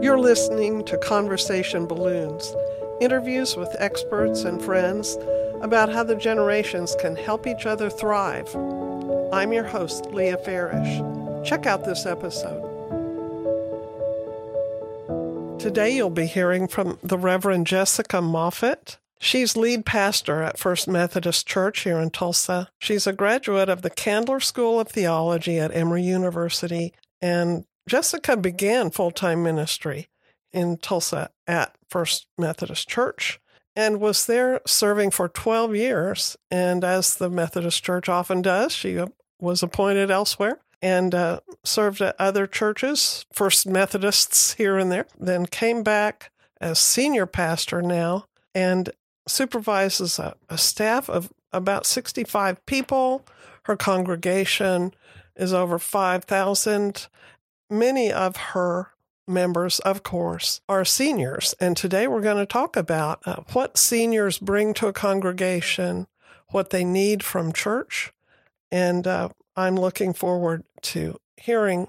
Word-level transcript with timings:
You're 0.00 0.20
listening 0.20 0.84
to 0.84 0.96
Conversation 0.96 1.86
Balloons, 1.86 2.54
interviews 3.00 3.56
with 3.56 3.74
experts 3.80 4.44
and 4.44 4.62
friends 4.62 5.18
about 5.60 5.88
how 5.88 6.04
the 6.04 6.14
generations 6.14 6.94
can 7.00 7.16
help 7.16 7.48
each 7.48 7.66
other 7.66 7.90
thrive. 7.90 8.48
I'm 9.32 9.52
your 9.52 9.64
host, 9.64 10.06
Leah 10.06 10.36
Farish. 10.38 11.02
Check 11.44 11.66
out 11.66 11.84
this 11.84 12.06
episode. 12.06 12.62
Today 15.58 15.90
you'll 15.90 16.10
be 16.10 16.26
hearing 16.26 16.68
from 16.68 17.00
the 17.02 17.18
Reverend 17.18 17.66
Jessica 17.66 18.18
Moffatt. 18.18 18.98
She's 19.18 19.56
lead 19.56 19.84
pastor 19.84 20.42
at 20.44 20.58
First 20.60 20.86
Methodist 20.86 21.48
Church 21.48 21.80
here 21.80 21.98
in 21.98 22.10
Tulsa. 22.10 22.70
She's 22.78 23.08
a 23.08 23.12
graduate 23.12 23.68
of 23.68 23.82
the 23.82 23.90
Candler 23.90 24.38
School 24.38 24.78
of 24.78 24.86
Theology 24.86 25.58
at 25.58 25.74
Emory 25.74 26.04
University, 26.04 26.94
and 27.20 27.64
Jessica 27.88 28.36
began 28.36 28.90
full 28.90 29.10
time 29.10 29.42
ministry 29.42 30.08
in 30.52 30.76
Tulsa 30.76 31.30
at 31.46 31.74
First 31.88 32.26
Methodist 32.36 32.88
Church 32.88 33.40
and 33.74 34.00
was 34.00 34.26
there 34.26 34.60
serving 34.66 35.10
for 35.10 35.28
12 35.28 35.74
years. 35.74 36.36
And 36.50 36.84
as 36.84 37.16
the 37.16 37.30
Methodist 37.30 37.82
Church 37.82 38.08
often 38.08 38.42
does, 38.42 38.72
she 38.72 39.00
was 39.40 39.62
appointed 39.62 40.10
elsewhere 40.10 40.58
and 40.82 41.14
uh, 41.14 41.40
served 41.64 42.00
at 42.00 42.16
other 42.18 42.46
churches, 42.46 43.24
First 43.32 43.66
Methodists 43.66 44.54
here 44.54 44.78
and 44.78 44.92
there, 44.92 45.06
then 45.18 45.46
came 45.46 45.82
back 45.82 46.30
as 46.60 46.78
senior 46.78 47.26
pastor 47.26 47.82
now 47.82 48.26
and 48.54 48.90
supervises 49.26 50.18
a, 50.18 50.34
a 50.48 50.58
staff 50.58 51.08
of 51.08 51.32
about 51.52 51.86
65 51.86 52.64
people. 52.66 53.24
Her 53.64 53.76
congregation 53.76 54.94
is 55.36 55.52
over 55.52 55.78
5,000. 55.78 57.06
Many 57.70 58.12
of 58.12 58.36
her 58.36 58.92
members, 59.26 59.78
of 59.80 60.02
course, 60.02 60.60
are 60.68 60.84
seniors. 60.84 61.54
And 61.60 61.76
today 61.76 62.08
we're 62.08 62.22
going 62.22 62.38
to 62.38 62.46
talk 62.46 62.76
about 62.76 63.20
uh, 63.26 63.42
what 63.52 63.76
seniors 63.76 64.38
bring 64.38 64.72
to 64.74 64.86
a 64.86 64.92
congregation, 64.92 66.06
what 66.48 66.70
they 66.70 66.82
need 66.82 67.22
from 67.22 67.52
church. 67.52 68.12
And 68.72 69.06
uh, 69.06 69.28
I'm 69.54 69.76
looking 69.76 70.14
forward 70.14 70.64
to 70.82 71.20
hearing 71.36 71.88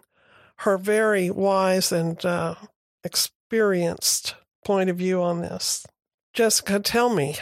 her 0.58 0.78
very 0.78 1.30
wise 1.30 1.92
and 1.92 2.23
uh, 2.25 2.56
experienced 3.03 4.36
point 4.66 4.90
of 4.90 4.98
view 4.98 5.22
on 5.22 5.40
this. 5.40 5.86
Jessica, 6.34 6.80
tell 6.80 7.09
me, 7.09 7.38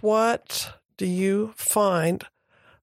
what 0.00 0.74
do 0.96 1.06
you 1.06 1.52
find 1.56 2.24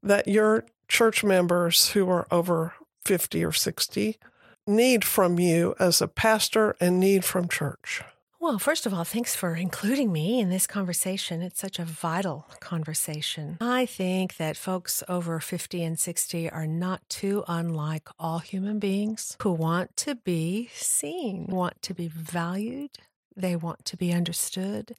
that 0.03 0.27
your 0.27 0.65
church 0.87 1.23
members 1.23 1.91
who 1.91 2.09
are 2.09 2.27
over 2.29 2.73
50 3.05 3.43
or 3.43 3.51
60 3.53 4.17
need 4.67 5.03
from 5.05 5.39
you 5.39 5.75
as 5.79 6.01
a 6.01 6.07
pastor 6.07 6.75
and 6.79 6.99
need 6.99 7.23
from 7.23 7.47
church? 7.47 8.03
Well, 8.39 8.59
first 8.59 8.85
of 8.85 8.93
all, 8.93 9.03
thanks 9.03 9.35
for 9.35 9.55
including 9.55 10.11
me 10.11 10.39
in 10.39 10.49
this 10.49 10.67
conversation. 10.67 11.41
It's 11.41 11.59
such 11.59 11.79
a 11.79 11.85
vital 11.85 12.45
conversation. 12.59 13.57
I 13.59 13.87
think 13.87 14.37
that 14.37 14.55
folks 14.55 15.03
over 15.09 15.39
50 15.39 15.83
and 15.83 15.99
60 15.99 16.49
are 16.51 16.67
not 16.67 17.01
too 17.09 17.43
unlike 17.47 18.07
all 18.19 18.39
human 18.39 18.77
beings 18.77 19.35
who 19.41 19.51
want 19.51 19.97
to 19.97 20.15
be 20.15 20.69
seen, 20.73 21.47
want 21.47 21.81
to 21.81 21.95
be 21.95 22.07
valued, 22.07 22.91
they 23.35 23.55
want 23.55 23.85
to 23.85 23.97
be 23.97 24.13
understood. 24.13 24.95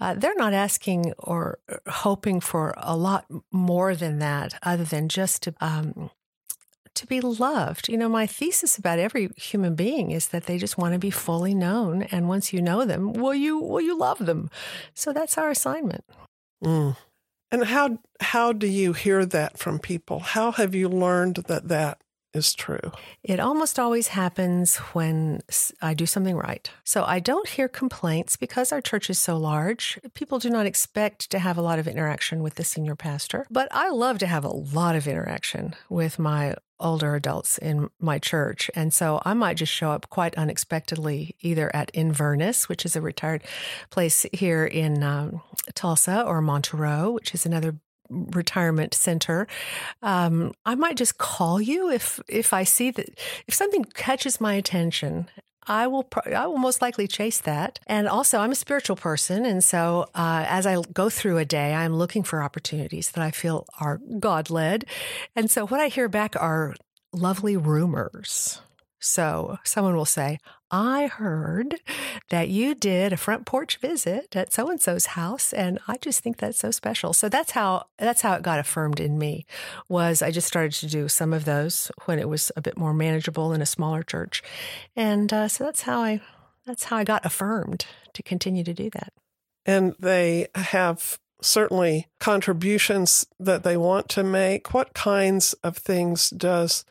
Uh, 0.00 0.14
they're 0.14 0.34
not 0.36 0.52
asking 0.52 1.12
or 1.18 1.58
uh, 1.68 1.76
hoping 1.88 2.40
for 2.40 2.74
a 2.76 2.96
lot 2.96 3.26
more 3.52 3.94
than 3.94 4.18
that, 4.18 4.58
other 4.62 4.84
than 4.84 5.08
just 5.08 5.42
to 5.42 5.54
um, 5.60 6.10
to 6.94 7.06
be 7.06 7.20
loved. 7.20 7.88
You 7.88 7.96
know, 7.96 8.08
my 8.08 8.26
thesis 8.26 8.78
about 8.78 8.98
every 8.98 9.30
human 9.36 9.74
being 9.74 10.10
is 10.10 10.28
that 10.28 10.46
they 10.46 10.58
just 10.58 10.78
want 10.78 10.92
to 10.92 10.98
be 10.98 11.10
fully 11.10 11.54
known, 11.54 12.02
and 12.04 12.28
once 12.28 12.52
you 12.52 12.62
know 12.62 12.84
them, 12.84 13.12
will 13.12 13.34
you 13.34 13.58
will 13.58 13.80
you 13.80 13.98
love 13.98 14.24
them? 14.26 14.50
So 14.94 15.12
that's 15.12 15.38
our 15.38 15.50
assignment. 15.50 16.04
Mm. 16.62 16.96
And 17.50 17.64
how 17.64 17.98
how 18.20 18.52
do 18.52 18.66
you 18.66 18.92
hear 18.92 19.24
that 19.26 19.58
from 19.58 19.78
people? 19.78 20.20
How 20.20 20.52
have 20.52 20.74
you 20.74 20.88
learned 20.88 21.36
that 21.46 21.68
that 21.68 21.98
is 22.34 22.52
true. 22.54 22.92
It 23.22 23.40
almost 23.40 23.78
always 23.78 24.08
happens 24.08 24.76
when 24.92 25.40
I 25.80 25.94
do 25.94 26.04
something 26.04 26.36
right. 26.36 26.68
So 26.82 27.04
I 27.04 27.20
don't 27.20 27.48
hear 27.48 27.68
complaints 27.68 28.36
because 28.36 28.72
our 28.72 28.80
church 28.80 29.08
is 29.08 29.18
so 29.18 29.36
large. 29.36 29.98
People 30.14 30.38
do 30.40 30.50
not 30.50 30.66
expect 30.66 31.30
to 31.30 31.38
have 31.38 31.56
a 31.56 31.62
lot 31.62 31.78
of 31.78 31.88
interaction 31.88 32.42
with 32.42 32.56
the 32.56 32.64
senior 32.64 32.96
pastor, 32.96 33.46
but 33.50 33.68
I 33.70 33.90
love 33.90 34.18
to 34.18 34.26
have 34.26 34.44
a 34.44 34.48
lot 34.48 34.96
of 34.96 35.06
interaction 35.06 35.74
with 35.88 36.18
my 36.18 36.56
older 36.84 37.14
adults 37.14 37.58
in 37.58 37.90
my 37.98 38.18
church. 38.18 38.70
And 38.74 38.92
so 38.92 39.20
I 39.24 39.34
might 39.34 39.56
just 39.56 39.72
show 39.72 39.90
up 39.90 40.08
quite 40.10 40.36
unexpectedly, 40.36 41.34
either 41.40 41.74
at 41.74 41.90
Inverness, 41.94 42.68
which 42.68 42.84
is 42.84 42.94
a 42.94 43.00
retired 43.00 43.42
place 43.90 44.26
here 44.32 44.64
in 44.64 45.02
um, 45.02 45.42
Tulsa, 45.74 46.22
or 46.22 46.40
Montereau, 46.40 47.12
which 47.12 47.34
is 47.34 47.46
another 47.46 47.76
retirement 48.10 48.94
center, 48.94 49.46
um, 50.02 50.52
I 50.66 50.74
might 50.74 50.96
just 50.96 51.18
call 51.18 51.60
you 51.60 51.90
if 51.90 52.20
if 52.28 52.52
I 52.52 52.64
see 52.64 52.90
that 52.90 53.08
if 53.46 53.54
something 53.54 53.84
catches 53.84 54.40
my 54.40 54.54
attention. 54.54 55.28
I 55.66 55.86
will. 55.86 56.08
I 56.34 56.46
will 56.46 56.58
most 56.58 56.82
likely 56.82 57.06
chase 57.06 57.40
that. 57.40 57.80
And 57.86 58.08
also, 58.08 58.38
I'm 58.38 58.52
a 58.52 58.56
spiritual 58.56 58.96
person, 58.96 59.44
and 59.44 59.62
so 59.62 60.06
uh, 60.14 60.44
as 60.48 60.66
I 60.66 60.80
go 60.92 61.08
through 61.08 61.38
a 61.38 61.44
day, 61.44 61.74
I'm 61.74 61.94
looking 61.94 62.22
for 62.22 62.42
opportunities 62.42 63.10
that 63.12 63.22
I 63.22 63.30
feel 63.30 63.66
are 63.80 64.00
God 64.18 64.50
led. 64.50 64.84
And 65.34 65.50
so, 65.50 65.66
what 65.66 65.80
I 65.80 65.88
hear 65.88 66.08
back 66.08 66.36
are 66.36 66.74
lovely 67.12 67.56
rumors. 67.56 68.60
So 69.04 69.58
someone 69.64 69.96
will 69.96 70.06
say, 70.06 70.38
I 70.70 71.06
heard 71.06 71.80
that 72.30 72.48
you 72.48 72.74
did 72.74 73.12
a 73.12 73.18
front 73.18 73.44
porch 73.44 73.76
visit 73.76 74.34
at 74.34 74.52
so 74.52 74.70
and 74.70 74.80
so's 74.80 75.06
house 75.06 75.52
and 75.52 75.78
I 75.86 75.98
just 75.98 76.20
think 76.20 76.38
that's 76.38 76.58
so 76.58 76.70
special. 76.70 77.12
So 77.12 77.28
that's 77.28 77.52
how 77.52 77.86
that's 77.98 78.22
how 78.22 78.32
it 78.34 78.42
got 78.42 78.58
affirmed 78.58 79.00
in 79.00 79.18
me 79.18 79.44
was 79.88 80.22
I 80.22 80.30
just 80.30 80.48
started 80.48 80.72
to 80.72 80.86
do 80.86 81.08
some 81.08 81.32
of 81.32 81.44
those 81.44 81.92
when 82.06 82.18
it 82.18 82.28
was 82.28 82.50
a 82.56 82.62
bit 82.62 82.78
more 82.78 82.94
manageable 82.94 83.52
in 83.52 83.60
a 83.60 83.66
smaller 83.66 84.02
church. 84.02 84.42
And 84.96 85.32
uh, 85.32 85.48
so 85.48 85.64
that's 85.64 85.82
how 85.82 86.00
I 86.00 86.20
that's 86.66 86.84
how 86.84 86.96
I 86.96 87.04
got 87.04 87.26
affirmed 87.26 87.84
to 88.14 88.22
continue 88.22 88.64
to 88.64 88.72
do 88.72 88.88
that. 88.90 89.12
And 89.66 89.94
they 89.98 90.48
have 90.54 91.18
certainly 91.42 92.08
contributions 92.20 93.26
that 93.38 93.64
they 93.64 93.76
want 93.76 94.08
to 94.08 94.24
make. 94.24 94.72
What 94.72 94.94
kinds 94.94 95.52
of 95.62 95.76
things 95.76 96.30
does 96.30 96.86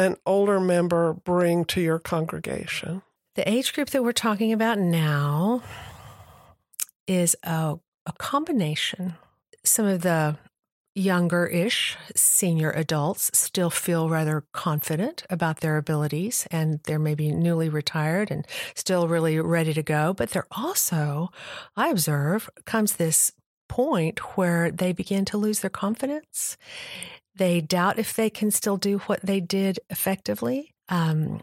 an 0.00 0.16
older 0.24 0.58
member 0.58 1.12
bring 1.12 1.64
to 1.66 1.80
your 1.80 1.98
congregation? 1.98 3.02
The 3.34 3.48
age 3.48 3.74
group 3.74 3.90
that 3.90 4.02
we're 4.02 4.12
talking 4.12 4.50
about 4.52 4.78
now 4.78 5.62
is 7.06 7.36
a, 7.42 7.76
a 8.06 8.12
combination. 8.18 9.14
Some 9.62 9.84
of 9.84 10.00
the 10.00 10.38
younger 10.94 11.46
ish 11.46 11.96
senior 12.16 12.72
adults 12.72 13.30
still 13.34 13.70
feel 13.70 14.08
rather 14.08 14.44
confident 14.52 15.22
about 15.30 15.60
their 15.60 15.76
abilities 15.76 16.48
and 16.50 16.80
they're 16.84 16.98
maybe 16.98 17.30
newly 17.30 17.68
retired 17.68 18.30
and 18.30 18.46
still 18.74 19.06
really 19.06 19.38
ready 19.38 19.74
to 19.74 19.82
go. 19.82 20.14
But 20.14 20.30
they're 20.30 20.48
also, 20.50 21.30
I 21.76 21.90
observe, 21.90 22.48
comes 22.64 22.94
this 22.94 23.32
point 23.68 24.18
where 24.36 24.70
they 24.70 24.92
begin 24.92 25.24
to 25.26 25.38
lose 25.38 25.60
their 25.60 25.70
confidence 25.70 26.56
they 27.40 27.62
doubt 27.62 27.98
if 27.98 28.14
they 28.14 28.28
can 28.28 28.50
still 28.50 28.76
do 28.76 28.98
what 28.98 29.18
they 29.22 29.40
did 29.40 29.80
effectively. 29.88 30.74
Um, 30.90 31.40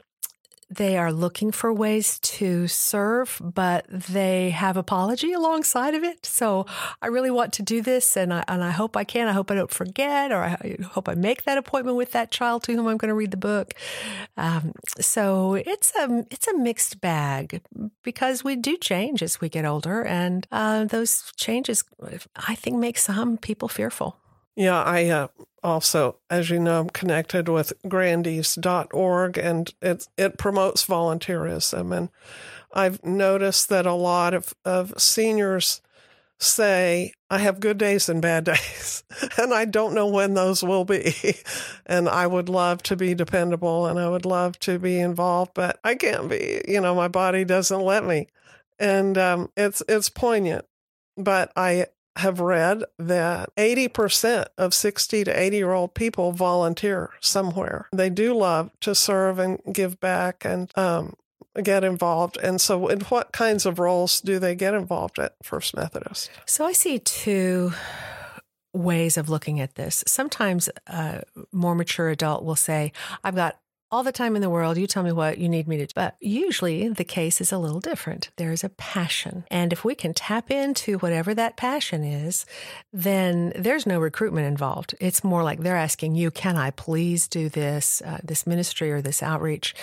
they 0.70 0.96
are 0.96 1.12
looking 1.12 1.52
for 1.52 1.74
ways 1.74 2.20
to 2.20 2.68
serve, 2.68 3.42
but 3.42 3.88
they 3.90 4.52
have 4.52 4.78
apology 4.78 5.34
alongside 5.34 5.96
of 5.96 6.04
it. 6.04 6.24
So 6.24 6.68
I 7.02 7.08
really 7.08 7.32
want 7.32 7.52
to 7.54 7.64
do 7.64 7.82
this, 7.82 8.16
and 8.16 8.32
I, 8.32 8.44
and 8.48 8.64
I 8.64 8.70
hope 8.70 8.96
I 8.96 9.06
can. 9.06 9.28
I 9.28 9.32
hope 9.32 9.50
I 9.50 9.56
don't 9.56 9.72
forget, 9.72 10.32
or 10.32 10.44
I 10.44 10.78
hope 10.92 11.10
I 11.10 11.16
make 11.16 11.46
that 11.46 11.58
appointment 11.58 11.98
with 11.98 12.12
that 12.12 12.30
child 12.30 12.62
to 12.64 12.76
whom 12.76 12.86
I'm 12.86 12.98
going 12.98 13.10
to 13.10 13.16
read 13.16 13.32
the 13.32 13.38
book. 13.38 13.74
Um, 14.36 14.74
so 15.00 15.56
it's 15.56 15.96
a 15.96 16.26
it's 16.30 16.48
a 16.48 16.58
mixed 16.58 17.02
bag 17.02 17.62
because 18.04 18.44
we 18.44 18.56
do 18.56 18.78
change 18.78 19.24
as 19.24 19.42
we 19.42 19.50
get 19.50 19.66
older, 19.66 20.04
and 20.04 20.46
uh, 20.52 20.86
those 20.86 21.32
changes 21.38 21.84
I 22.36 22.54
think 22.54 22.78
make 22.78 23.00
some 23.00 23.38
people 23.38 23.68
fearful. 23.68 24.18
Yeah, 24.58 24.82
I 24.84 25.08
uh, 25.10 25.28
also, 25.64 26.18
as 26.32 26.50
you 26.50 26.60
know, 26.60 26.82
I'm 26.82 26.90
connected 26.90 27.48
with 27.48 27.74
Grandy's.org 27.88 29.38
and 29.38 29.74
it, 29.82 30.08
it 30.18 30.38
promotes 30.40 30.86
volunteerism. 30.86 31.96
And 31.96 32.10
I've 32.74 33.04
noticed 33.06 33.70
that 33.70 33.86
a 33.86 33.94
lot 33.94 34.34
of, 34.34 34.56
of 34.66 34.94
seniors 34.98 35.82
say, 36.40 37.14
I 37.30 37.40
have 37.40 37.60
good 37.62 37.78
days 37.78 38.10
and 38.10 38.22
bad 38.22 38.44
days, 38.46 39.04
and 39.38 39.54
I 39.54 39.66
don't 39.66 39.96
know 39.96 40.08
when 40.08 40.36
those 40.36 40.64
will 40.64 40.86
be. 40.86 41.16
and 41.86 42.10
I 42.10 42.28
would 42.28 42.50
love 42.50 42.84
to 42.84 42.98
be 42.98 43.16
dependable 43.16 43.88
and 43.88 44.00
I 44.00 44.10
would 44.10 44.26
love 44.26 44.60
to 44.62 44.80
be 44.80 45.00
involved, 45.00 45.54
but 45.56 45.80
I 45.84 45.96
can't 45.96 46.30
be. 46.30 46.64
You 46.68 46.82
know, 46.82 46.96
my 46.96 47.10
body 47.10 47.46
doesn't 47.46 47.82
let 47.82 48.06
me. 48.06 48.28
And 48.80 49.18
um, 49.18 49.52
it's 49.58 49.84
it's 49.90 50.10
poignant. 50.10 50.66
But 51.18 51.52
I 51.56 51.88
have 52.18 52.40
read 52.40 52.84
that 52.98 53.56
80% 53.56 54.48
of 54.58 54.74
60 54.74 55.24
to 55.24 55.40
80 55.40 55.58
year 55.58 55.72
old 55.72 55.94
people 55.94 56.32
volunteer 56.32 57.12
somewhere. 57.20 57.88
They 57.94 58.10
do 58.10 58.34
love 58.34 58.72
to 58.82 58.96
serve 58.96 59.40
and 59.40 59.60
give 59.72 60.00
back. 60.00 60.44
And 60.46 60.72
um, 60.78 61.16
get 61.64 61.84
involved. 61.84 62.38
And 62.38 62.62
so, 62.62 62.88
in 62.88 63.02
what 63.02 63.32
kinds 63.32 63.66
of 63.66 63.80
roles 63.80 64.22
do 64.22 64.40
they 64.40 64.56
get 64.56 64.74
involved 64.74 65.20
at 65.20 65.36
First 65.44 65.76
Methodist? 65.76 66.30
So, 66.46 66.66
I 66.66 66.72
see 66.72 67.00
two 67.00 67.74
ways 68.74 69.18
of 69.18 69.30
looking 69.30 69.60
at 69.60 69.76
this. 69.76 70.04
Sometimes 70.06 70.70
a 70.88 71.24
more 71.52 71.76
mature 71.76 72.10
adult 72.10 72.44
will 72.44 72.56
say, 72.56 72.92
I've 73.24 73.36
got 73.36 73.60
all 73.92 74.04
the 74.04 74.12
time 74.12 74.36
in 74.36 74.42
the 74.42 74.50
world. 74.50 74.78
You 74.78 74.88
tell 74.88 75.04
me 75.04 75.12
what 75.12 75.38
you 75.38 75.48
need 75.48 75.68
me 75.68 75.78
to 75.78 75.86
do. 75.86 75.94
But 75.96 76.16
usually 76.20 76.90
the 76.90 77.04
case 77.04 77.42
is 77.42 77.52
a 77.52 77.58
little 77.58 77.80
different. 77.80 78.30
There 78.36 78.52
is 78.52 78.64
a 78.64 78.70
passion. 78.70 79.46
And 79.50 79.72
if 79.72 79.86
we 79.86 79.96
can 79.96 80.14
tap 80.14 80.52
into 80.52 80.98
whatever 81.00 81.34
that 81.34 81.58
passion 81.58 82.04
is, 82.04 82.46
then 82.92 83.54
there's 83.56 83.86
no 83.86 84.00
recruitment 84.00 84.48
involved. 84.48 84.96
It's 85.00 85.24
more 85.24 85.44
like 85.44 85.60
they're 85.60 85.78
asking 85.78 86.16
you, 86.16 86.32
can 86.32 86.58
I 86.58 86.72
please 86.72 87.28
do 87.28 87.50
this, 87.50 88.02
uh, 88.02 88.20
this 88.24 88.46
ministry 88.46 88.92
or 88.92 89.02
this 89.02 89.24
outreach? 89.24 89.74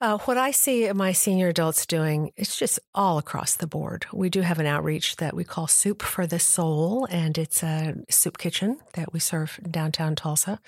Uh, 0.00 0.16
what 0.18 0.38
I 0.38 0.52
see 0.52 0.92
my 0.92 1.10
senior 1.10 1.48
adults 1.48 1.84
doing, 1.84 2.30
it's 2.36 2.56
just 2.56 2.78
all 2.94 3.18
across 3.18 3.56
the 3.56 3.66
board. 3.66 4.06
We 4.12 4.30
do 4.30 4.42
have 4.42 4.60
an 4.60 4.66
outreach 4.66 5.16
that 5.16 5.34
we 5.34 5.42
call 5.42 5.66
Soup 5.66 6.02
for 6.02 6.24
the 6.24 6.38
Soul, 6.38 7.08
and 7.10 7.36
it's 7.36 7.64
a 7.64 7.96
soup 8.08 8.38
kitchen 8.38 8.78
that 8.94 9.12
we 9.12 9.18
serve 9.18 9.58
downtown 9.68 10.14
Tulsa. 10.14 10.60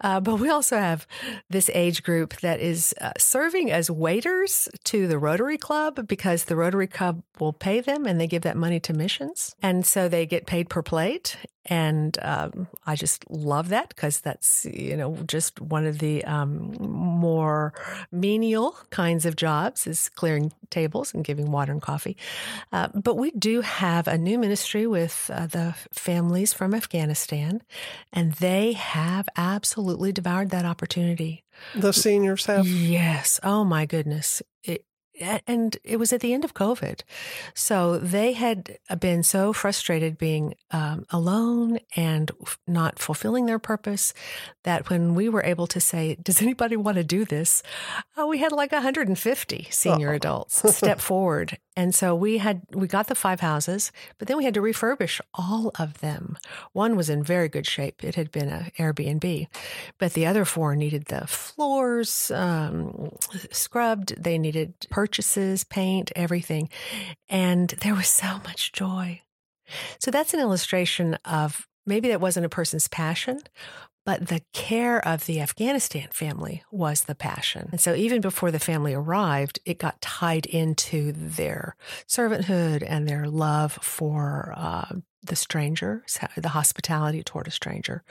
Uh, 0.00 0.18
but 0.18 0.40
we 0.40 0.48
also 0.48 0.76
have 0.76 1.06
this 1.48 1.70
age 1.72 2.02
group 2.02 2.40
that 2.40 2.58
is 2.58 2.92
uh, 3.00 3.12
serving 3.16 3.70
as 3.70 3.92
waiters 3.92 4.68
to 4.84 5.06
the 5.06 5.18
Rotary 5.18 5.58
Club 5.58 6.08
because 6.08 6.44
the 6.44 6.56
Rotary 6.56 6.88
Club 6.88 7.22
will 7.38 7.52
pay 7.52 7.80
them 7.80 8.06
and 8.06 8.20
they 8.20 8.26
give 8.26 8.42
that 8.42 8.56
money 8.56 8.80
to 8.80 8.92
missions. 8.92 9.54
And 9.62 9.86
so 9.86 10.08
they 10.08 10.26
get 10.26 10.46
paid 10.46 10.68
per 10.68 10.82
plate 10.82 11.36
and 11.66 12.18
um, 12.22 12.68
I 12.86 12.96
just 12.96 13.28
love 13.30 13.68
that 13.70 13.88
because 13.88 14.20
that's 14.20 14.66
you 14.66 14.96
know 14.96 15.16
just 15.26 15.60
one 15.60 15.86
of 15.86 15.98
the 15.98 16.24
um, 16.24 16.74
more 16.80 17.72
menial 18.12 18.76
kinds 18.90 19.24
of 19.24 19.36
jobs 19.36 19.86
is 19.86 20.08
clearing 20.10 20.52
tables 20.70 21.14
and 21.14 21.24
giving 21.24 21.50
water 21.50 21.72
and 21.72 21.82
coffee. 21.82 22.16
Uh, 22.72 22.88
but 22.94 23.16
we 23.16 23.30
do 23.32 23.60
have 23.62 24.06
a 24.08 24.18
new 24.18 24.38
ministry 24.38 24.86
with 24.86 25.30
uh, 25.32 25.46
the 25.46 25.74
families 25.92 26.52
from 26.52 26.74
Afghanistan, 26.74 27.62
and 28.12 28.32
they 28.34 28.72
have 28.72 29.28
absolutely 29.36 30.12
devoured 30.12 30.50
that 30.50 30.64
opportunity. 30.64 31.44
The 31.74 31.92
seniors 31.92 32.46
have. 32.46 32.66
Yes. 32.66 33.40
Oh 33.42 33.64
my 33.64 33.86
goodness. 33.86 34.42
It, 34.62 34.84
and 35.20 35.76
it 35.84 35.98
was 35.98 36.12
at 36.12 36.20
the 36.20 36.32
end 36.34 36.44
of 36.44 36.54
COVID. 36.54 37.02
So 37.54 37.98
they 37.98 38.32
had 38.32 38.78
been 38.98 39.22
so 39.22 39.52
frustrated 39.52 40.18
being 40.18 40.54
um, 40.70 41.06
alone 41.10 41.78
and 41.96 42.30
not 42.66 42.98
fulfilling 42.98 43.46
their 43.46 43.58
purpose 43.58 44.12
that 44.64 44.90
when 44.90 45.14
we 45.14 45.28
were 45.28 45.42
able 45.44 45.66
to 45.68 45.80
say, 45.80 46.16
Does 46.22 46.42
anybody 46.42 46.76
want 46.76 46.96
to 46.96 47.04
do 47.04 47.24
this? 47.24 47.62
Uh, 48.18 48.26
we 48.26 48.38
had 48.38 48.52
like 48.52 48.72
150 48.72 49.68
senior 49.70 50.12
oh. 50.12 50.16
adults 50.16 50.62
step 50.76 51.00
forward 51.00 51.58
and 51.76 51.94
so 51.94 52.14
we 52.14 52.38
had 52.38 52.62
we 52.72 52.86
got 52.86 53.08
the 53.08 53.14
five 53.14 53.40
houses, 53.40 53.90
but 54.18 54.28
then 54.28 54.36
we 54.36 54.44
had 54.44 54.54
to 54.54 54.60
refurbish 54.60 55.20
all 55.34 55.72
of 55.78 55.98
them. 55.98 56.36
One 56.72 56.96
was 56.96 57.10
in 57.10 57.22
very 57.22 57.48
good 57.48 57.66
shape; 57.66 58.04
it 58.04 58.14
had 58.14 58.30
been 58.30 58.48
an 58.48 58.70
Airbnb, 58.78 59.48
but 59.98 60.12
the 60.12 60.26
other 60.26 60.44
four 60.44 60.76
needed 60.76 61.06
the 61.06 61.26
floors 61.26 62.30
um, 62.30 63.10
scrubbed. 63.50 64.22
They 64.22 64.38
needed 64.38 64.74
purchases, 65.04 65.64
paint, 65.64 66.10
everything, 66.16 66.66
and 67.28 67.68
there 67.82 67.94
was 67.94 68.08
so 68.08 68.40
much 68.44 68.72
joy. 68.72 69.20
So 69.98 70.10
that's 70.10 70.32
an 70.32 70.40
illustration 70.40 71.18
of 71.26 71.66
maybe 71.84 72.08
that 72.08 72.22
wasn't 72.22 72.46
a 72.46 72.48
person's 72.48 72.88
passion, 72.88 73.40
but 74.06 74.28
the 74.28 74.40
care 74.54 75.06
of 75.06 75.26
the 75.26 75.42
Afghanistan 75.42 76.08
family 76.10 76.62
was 76.70 77.04
the 77.04 77.14
passion. 77.14 77.68
And 77.70 77.82
so 77.82 77.94
even 77.94 78.22
before 78.22 78.50
the 78.50 78.58
family 78.58 78.94
arrived, 78.94 79.58
it 79.66 79.78
got 79.78 80.00
tied 80.00 80.46
into 80.46 81.12
their 81.12 81.76
servanthood 82.08 82.82
and 82.86 83.06
their 83.06 83.26
love 83.28 83.72
for 83.72 84.54
uh, 84.56 84.94
the 85.24 85.36
stranger, 85.36 86.04
the 86.36 86.50
hospitality 86.50 87.22
toward 87.22 87.48
a 87.48 87.50
stranger. 87.50 88.02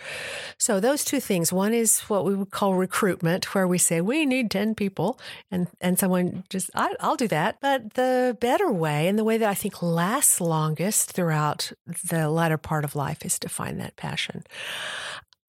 So 0.58 0.80
those 0.80 1.04
two 1.04 1.20
things. 1.20 1.54
One 1.54 1.74
is 1.74 2.02
what 2.02 2.26
we 2.26 2.36
would 2.36 2.52
call 2.52 2.74
recruitment, 2.74 3.54
where 3.54 3.68
we 3.68 3.78
say 3.78 4.02
we 4.02 4.26
need 4.26 4.52
ten 4.52 4.76
people, 4.76 5.20
and 5.52 5.68
and 5.82 6.00
someone 6.00 6.44
just 6.50 6.70
I, 6.76 6.96
will 7.02 7.16
do 7.16 7.28
that. 7.30 7.58
But 7.62 7.94
the 7.94 8.38
better 8.40 8.72
way, 8.72 9.08
and 9.08 9.18
the 9.18 9.24
way 9.24 9.38
that 9.38 9.50
I 9.50 9.54
think 9.54 9.82
lasts 9.82 10.42
longest 10.42 11.12
throughout 11.12 11.72
the 12.10 12.30
latter 12.30 12.58
part 12.58 12.84
of 12.84 12.96
life, 12.96 13.26
is 13.26 13.40
to 13.40 13.50
find 13.50 13.80
that 13.80 13.96
passion. 13.96 14.44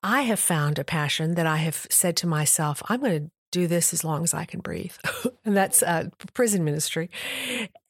I 0.02 0.22
have 0.22 0.40
found 0.40 0.78
a 0.78 0.84
passion 0.84 1.34
that 1.34 1.46
I 1.46 1.56
have 1.56 1.86
said 1.90 2.16
to 2.18 2.26
myself, 2.26 2.82
I'm 2.90 3.00
going 3.00 3.24
to 3.24 3.30
do 3.54 3.66
this 3.66 3.94
as 3.94 4.04
long 4.04 4.22
as 4.24 4.34
I 4.34 4.44
can 4.44 4.60
breathe. 4.60 4.94
and 5.44 5.56
that's 5.56 5.82
uh, 5.82 6.10
prison 6.34 6.64
ministry. 6.64 7.08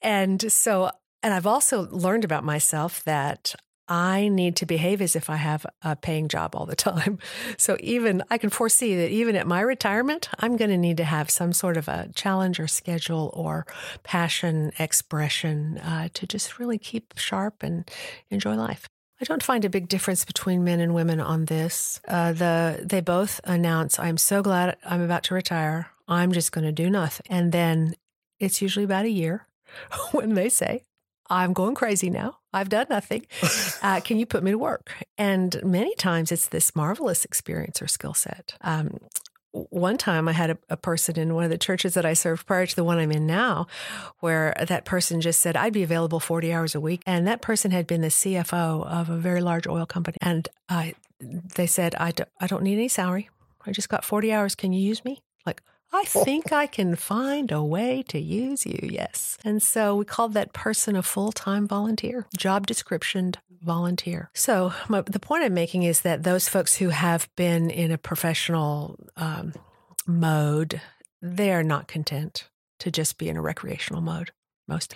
And 0.03 0.53
so, 0.53 0.91
and 1.25 1.33
I've 1.33 1.47
also 1.47 1.89
learned 1.91 2.25
about 2.25 2.45
myself 2.45 3.03
that 3.05 3.55
I 3.89 4.29
need 4.29 4.57
to 4.57 4.67
behave 4.67 5.01
as 5.01 5.17
if 5.17 5.31
I 5.31 5.37
have 5.37 5.65
a 5.83 5.97
paying 5.97 6.29
job 6.29 6.55
all 6.55 6.67
the 6.67 6.77
time. 6.91 7.19
So 7.57 7.79
even 7.81 8.23
I 8.31 8.37
can 8.37 8.51
foresee 8.51 8.95
that 8.97 9.11
even 9.11 9.35
at 9.35 9.47
my 9.47 9.61
retirement, 9.61 10.29
I'm 10.39 10.57
going 10.57 10.71
to 10.71 10.77
need 10.77 10.99
to 10.99 11.05
have 11.05 11.31
some 11.31 11.55
sort 11.55 11.79
of 11.79 11.89
a 11.89 12.11
challenge 12.15 12.61
or 12.61 12.69
schedule 12.69 13.31
or 13.33 13.67
passion 14.03 14.73
expression 14.79 15.79
uh, 15.79 16.09
to 16.13 16.27
just 16.27 16.59
really 16.59 16.79
keep 16.79 17.15
sharp 17.17 17.63
and 17.63 17.91
enjoy 18.31 18.55
life. 18.55 18.87
I 19.19 19.25
don't 19.25 19.43
find 19.43 19.65
a 19.65 19.71
big 19.71 19.89
difference 19.89 20.27
between 20.27 20.63
men 20.63 20.81
and 20.81 20.95
women 20.95 21.21
on 21.21 21.47
this. 21.47 22.01
Uh, 22.07 22.35
the 22.35 22.85
they 22.85 23.01
both 23.01 23.41
announce, 23.45 23.99
"I'm 23.99 24.19
so 24.19 24.43
glad 24.43 24.77
I'm 24.85 25.01
about 25.01 25.23
to 25.25 25.35
retire. 25.35 25.89
I'm 26.09 26.33
just 26.33 26.53
going 26.53 26.67
to 26.67 26.73
do 26.73 26.91
nothing," 26.91 27.25
and 27.31 27.53
then 27.53 27.95
it's 28.41 28.61
usually 28.61 28.85
about 28.85 29.05
a 29.05 29.11
year 29.11 29.47
when 30.11 30.35
they 30.35 30.49
say, 30.49 30.85
"I'm 31.35 31.53
going 31.53 31.75
crazy 31.75 32.11
now. 32.11 32.39
I've 32.53 32.69
done 32.69 32.87
nothing. 32.91 33.27
Uh, 33.83 34.01
can 34.01 34.19
you 34.19 34.25
put 34.25 34.43
me 34.43 34.51
to 34.51 34.59
work?" 34.59 34.93
And 35.19 35.63
many 35.63 35.95
times 35.97 36.33
it's 36.33 36.49
this 36.49 36.75
marvelous 36.75 37.25
experience 37.25 37.83
or 37.83 37.89
skill 37.89 38.15
set. 38.15 38.55
Um, 38.63 38.99
one 39.55 39.97
time 39.97 40.27
I 40.29 40.33
had 40.33 40.51
a, 40.51 40.59
a, 40.69 40.77
person 40.77 41.19
in 41.19 41.35
one 41.35 41.45
of 41.45 41.51
the 41.51 41.59
churches 41.59 41.95
that 41.95 42.05
I 42.05 42.15
served 42.15 42.47
prior 42.47 42.67
to 42.67 42.77
the 42.77 42.83
one 42.83 42.99
I'm 42.99 43.13
in 43.13 43.27
now, 43.27 43.69
where 44.19 44.55
that 44.69 44.85
person 44.85 45.21
just 45.21 45.41
said, 45.41 45.57
I'd 45.57 45.73
be 45.73 45.85
available 45.85 46.19
40 46.19 46.53
hours 46.53 46.75
a 46.75 46.81
week. 46.81 47.03
And 47.07 47.27
that 47.29 47.41
person 47.41 47.71
had 47.71 47.87
been 47.87 48.01
the 48.01 48.09
CFO 48.09 48.85
of 48.85 49.11
a 49.11 49.17
very 49.17 49.41
large 49.41 49.69
oil 49.69 49.87
company. 49.87 50.17
And 50.21 50.49
uh, 50.69 50.91
they 51.21 51.69
said, 51.69 51.95
I 51.95 52.11
d- 52.11 52.25
I 52.41 52.49
don't 52.49 52.65
need 52.65 52.75
any 52.75 52.89
salary. 52.89 53.31
I 53.65 53.71
just 53.71 53.89
got 53.89 54.05
40 54.05 54.33
hours. 54.33 54.55
Can 54.55 54.73
you 54.73 54.81
use 54.81 55.05
me? 55.05 55.23
Like, 55.47 55.63
I 55.95 56.05
think 56.05 56.53
I 56.53 56.67
can 56.67 56.97
find 56.97 57.53
a 57.53 57.63
way 57.63 58.03
to 58.09 58.19
use 58.19 58.67
you. 58.67 58.81
Yes. 58.83 59.39
And 59.45 59.63
so 59.63 59.95
we 59.95 60.05
called 60.05 60.35
that 60.35 60.53
person 60.53 60.97
a 60.97 61.03
full 61.03 61.31
time 61.31 61.69
volunteer, 61.69 62.27
job 62.37 62.67
description 62.67 63.35
volunteer. 63.63 64.29
So 64.35 64.73
my, 64.89 65.03
the 65.03 65.21
point 65.21 65.45
I'm 65.45 65.55
making 65.55 65.85
is 65.85 66.01
that 66.01 66.25
those 66.25 66.49
folks 66.49 66.77
who 66.77 66.89
have 66.89 67.29
been 67.37 67.71
in 67.71 67.93
a 67.93 67.99
professional 67.99 68.99
um, 69.17 69.55
mode, 70.07 70.81
they 71.23 71.53
are 71.53 71.63
not 71.63 71.87
content 71.87 72.49
to 72.81 72.91
just 72.91 73.17
be 73.17 73.29
in 73.29 73.37
a 73.37 73.43
recreational 73.43 74.03
mode. 74.03 74.33
Most. 74.67 74.95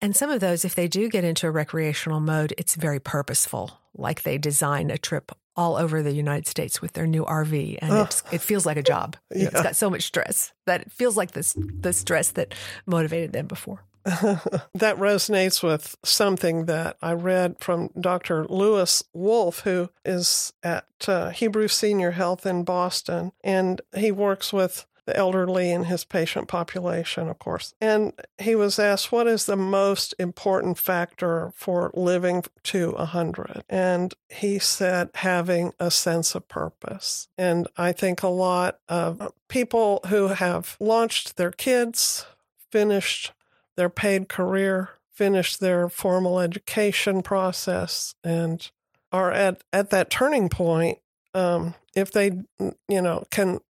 And 0.00 0.14
some 0.14 0.30
of 0.30 0.40
those, 0.40 0.64
if 0.64 0.74
they 0.74 0.88
do 0.88 1.08
get 1.08 1.24
into 1.24 1.46
a 1.46 1.50
recreational 1.50 2.20
mode, 2.20 2.54
it's 2.58 2.74
very 2.74 3.00
purposeful. 3.00 3.80
Like 3.94 4.22
they 4.22 4.38
design 4.38 4.90
a 4.90 4.98
trip 4.98 5.32
all 5.56 5.76
over 5.76 6.02
the 6.02 6.12
United 6.12 6.46
States 6.46 6.82
with 6.82 6.92
their 6.92 7.06
new 7.06 7.24
RV, 7.24 7.78
and 7.80 7.92
it 8.32 8.40
feels 8.40 8.66
like 8.66 8.76
a 8.76 8.82
job. 8.82 9.16
Know, 9.34 9.42
It's 9.46 9.62
got 9.62 9.76
so 9.76 9.90
much 9.90 10.04
stress 10.04 10.52
that 10.66 10.80
it 10.82 10.92
feels 10.92 11.16
like 11.16 11.32
this 11.32 11.54
the 11.56 11.92
stress 11.92 12.30
that 12.32 12.54
motivated 12.86 13.32
them 13.32 13.46
before. 13.46 13.82
that 14.04 14.96
resonates 14.98 15.62
with 15.64 15.96
something 16.04 16.66
that 16.66 16.96
I 17.02 17.12
read 17.12 17.56
from 17.60 17.90
Dr. 17.98 18.46
Lewis 18.46 19.02
Wolf, 19.12 19.60
who 19.60 19.90
is 20.04 20.52
at 20.62 20.86
uh, 21.08 21.30
Hebrew 21.30 21.66
Senior 21.66 22.12
Health 22.12 22.46
in 22.46 22.62
Boston, 22.62 23.32
and 23.42 23.80
he 23.96 24.12
works 24.12 24.52
with 24.52 24.86
the 25.06 25.16
elderly 25.16 25.70
in 25.70 25.84
his 25.84 26.04
patient 26.04 26.48
population, 26.48 27.28
of 27.28 27.38
course. 27.38 27.74
And 27.80 28.12
he 28.38 28.54
was 28.54 28.78
asked, 28.78 29.12
What 29.12 29.26
is 29.26 29.46
the 29.46 29.56
most 29.56 30.14
important 30.18 30.78
factor 30.78 31.52
for 31.54 31.90
living 31.94 32.42
to 32.64 32.90
100? 32.92 33.64
And 33.68 34.12
he 34.28 34.58
said, 34.58 35.10
Having 35.14 35.72
a 35.78 35.90
sense 35.90 36.34
of 36.34 36.48
purpose. 36.48 37.28
And 37.38 37.68
I 37.76 37.92
think 37.92 38.22
a 38.22 38.28
lot 38.28 38.80
of 38.88 39.32
people 39.48 40.00
who 40.08 40.28
have 40.28 40.76
launched 40.80 41.36
their 41.36 41.52
kids, 41.52 42.26
finished 42.70 43.32
their 43.76 43.88
paid 43.88 44.28
career, 44.28 44.90
finished 45.12 45.60
their 45.60 45.88
formal 45.88 46.40
education 46.40 47.22
process, 47.22 48.14
and 48.24 48.70
are 49.12 49.30
at, 49.30 49.62
at 49.72 49.90
that 49.90 50.10
turning 50.10 50.48
point. 50.48 50.98
Um, 51.32 51.74
if 51.94 52.10
they, 52.12 52.32
you 52.88 53.02
know, 53.02 53.24
can 53.30 53.60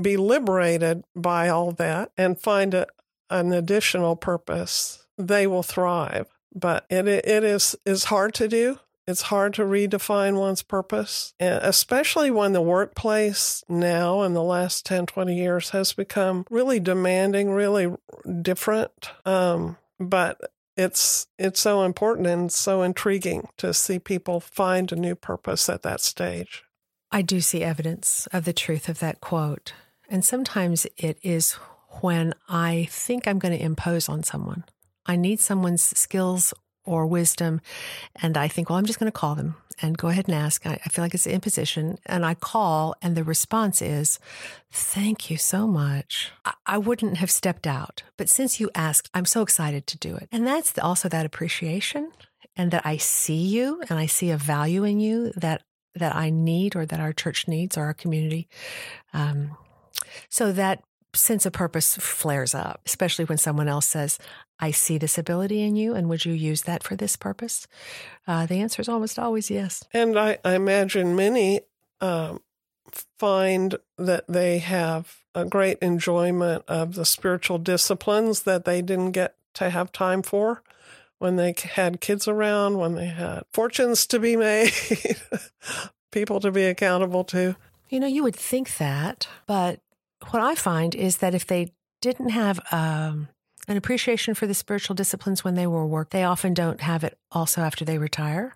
be 0.00 0.16
liberated 0.16 1.04
by 1.14 1.48
all 1.48 1.72
that 1.72 2.10
and 2.16 2.40
find 2.40 2.74
a, 2.74 2.86
an 3.30 3.52
additional 3.52 4.16
purpose, 4.16 5.06
they 5.16 5.46
will 5.46 5.62
thrive. 5.62 6.26
But 6.54 6.86
it 6.88 7.06
it 7.06 7.44
is 7.44 7.76
is 7.84 8.04
hard 8.04 8.34
to 8.34 8.48
do. 8.48 8.78
it's 9.06 9.22
hard 9.22 9.54
to 9.54 9.62
redefine 9.62 10.38
one's 10.38 10.62
purpose, 10.62 11.32
especially 11.40 12.30
when 12.30 12.52
the 12.52 12.60
workplace 12.60 13.64
now 13.68 14.22
in 14.22 14.34
the 14.34 14.42
last 14.42 14.84
10, 14.84 15.06
20 15.06 15.34
years 15.34 15.70
has 15.70 15.94
become 15.94 16.44
really 16.50 16.78
demanding, 16.78 17.50
really 17.50 17.94
different. 18.42 19.10
Um, 19.24 19.78
but 19.98 20.38
it's 20.76 21.26
it's 21.38 21.60
so 21.60 21.82
important 21.82 22.26
and 22.26 22.52
so 22.52 22.82
intriguing 22.82 23.48
to 23.56 23.74
see 23.74 23.98
people 23.98 24.40
find 24.40 24.92
a 24.92 24.96
new 24.96 25.14
purpose 25.14 25.68
at 25.68 25.82
that 25.82 26.00
stage. 26.00 26.64
I 27.10 27.22
do 27.22 27.40
see 27.40 27.62
evidence 27.62 28.28
of 28.32 28.44
the 28.44 28.52
truth 28.52 28.88
of 28.88 28.98
that 29.00 29.20
quote. 29.20 29.72
And 30.08 30.24
sometimes 30.24 30.86
it 30.96 31.18
is 31.22 31.52
when 32.00 32.34
I 32.48 32.86
think 32.90 33.26
I'm 33.26 33.38
going 33.38 33.56
to 33.56 33.62
impose 33.62 34.08
on 34.08 34.22
someone. 34.22 34.64
I 35.06 35.16
need 35.16 35.40
someone's 35.40 35.82
skills 35.82 36.54
or 36.84 37.06
wisdom. 37.06 37.60
And 38.16 38.36
I 38.36 38.48
think, 38.48 38.70
well, 38.70 38.78
I'm 38.78 38.86
just 38.86 38.98
going 38.98 39.12
to 39.12 39.18
call 39.18 39.34
them 39.34 39.56
and 39.80 39.98
go 39.98 40.08
ahead 40.08 40.26
and 40.26 40.34
ask. 40.34 40.66
I, 40.66 40.80
I 40.84 40.88
feel 40.88 41.04
like 41.04 41.14
it's 41.14 41.26
an 41.26 41.32
imposition. 41.32 41.98
And 42.06 42.24
I 42.24 42.34
call, 42.34 42.94
and 43.02 43.16
the 43.16 43.24
response 43.24 43.82
is, 43.82 44.18
Thank 44.72 45.30
you 45.30 45.36
so 45.36 45.66
much. 45.66 46.32
I, 46.44 46.54
I 46.66 46.78
wouldn't 46.78 47.18
have 47.18 47.30
stepped 47.30 47.66
out, 47.66 48.02
but 48.16 48.28
since 48.28 48.60
you 48.60 48.70
asked, 48.74 49.10
I'm 49.14 49.24
so 49.24 49.42
excited 49.42 49.86
to 49.88 49.98
do 49.98 50.16
it. 50.16 50.28
And 50.32 50.46
that's 50.46 50.72
the, 50.72 50.82
also 50.82 51.08
that 51.08 51.26
appreciation 51.26 52.10
and 52.56 52.70
that 52.70 52.84
I 52.84 52.96
see 52.96 53.46
you 53.46 53.82
and 53.88 53.98
I 53.98 54.06
see 54.06 54.30
a 54.30 54.36
value 54.36 54.84
in 54.84 55.00
you 55.00 55.32
that 55.36 55.62
that 55.94 56.14
I 56.14 56.30
need 56.30 56.76
or 56.76 56.86
that 56.86 57.00
our 57.00 57.12
church 57.12 57.48
needs 57.48 57.76
or 57.76 57.84
our 57.84 57.94
community. 57.94 58.48
Um, 59.12 59.56
so 60.28 60.52
that 60.52 60.82
sense 61.14 61.46
of 61.46 61.52
purpose 61.52 61.96
flares 61.96 62.54
up, 62.54 62.80
especially 62.86 63.24
when 63.24 63.38
someone 63.38 63.68
else 63.68 63.88
says, 63.88 64.18
I 64.60 64.70
see 64.70 64.98
this 64.98 65.18
ability 65.18 65.62
in 65.62 65.76
you, 65.76 65.94
and 65.94 66.08
would 66.08 66.24
you 66.24 66.32
use 66.32 66.62
that 66.62 66.82
for 66.82 66.96
this 66.96 67.16
purpose? 67.16 67.66
Uh, 68.26 68.46
the 68.46 68.60
answer 68.60 68.82
is 68.82 68.88
almost 68.88 69.18
always 69.18 69.50
yes. 69.50 69.84
And 69.92 70.18
I, 70.18 70.38
I 70.44 70.54
imagine 70.54 71.14
many 71.14 71.60
um, 72.00 72.40
find 73.18 73.76
that 73.96 74.24
they 74.28 74.58
have 74.58 75.18
a 75.34 75.44
great 75.44 75.78
enjoyment 75.78 76.64
of 76.66 76.94
the 76.94 77.04
spiritual 77.04 77.58
disciplines 77.58 78.42
that 78.42 78.64
they 78.64 78.82
didn't 78.82 79.12
get 79.12 79.36
to 79.54 79.70
have 79.70 79.92
time 79.92 80.22
for 80.22 80.62
when 81.18 81.36
they 81.36 81.54
had 81.74 82.00
kids 82.00 82.28
around, 82.28 82.78
when 82.78 82.94
they 82.94 83.06
had 83.06 83.42
fortunes 83.52 84.06
to 84.06 84.18
be 84.18 84.36
made, 84.36 84.72
people 86.10 86.40
to 86.40 86.50
be 86.50 86.64
accountable 86.64 87.24
to. 87.24 87.56
You 87.88 88.00
know, 88.00 88.06
you 88.06 88.22
would 88.22 88.36
think 88.36 88.76
that, 88.76 89.26
but 89.46 89.80
what 90.30 90.42
I 90.42 90.54
find 90.54 90.94
is 90.94 91.18
that 91.18 91.34
if 91.34 91.46
they 91.46 91.72
didn't 92.00 92.30
have 92.30 92.60
um, 92.72 93.28
an 93.66 93.76
appreciation 93.76 94.34
for 94.34 94.46
the 94.46 94.54
spiritual 94.54 94.94
disciplines 94.94 95.44
when 95.44 95.54
they 95.54 95.66
were 95.66 95.86
work, 95.86 96.10
they 96.10 96.24
often 96.24 96.54
don't 96.54 96.80
have 96.80 97.04
it 97.04 97.18
also 97.30 97.60
after 97.60 97.84
they 97.84 97.98
retire. 97.98 98.54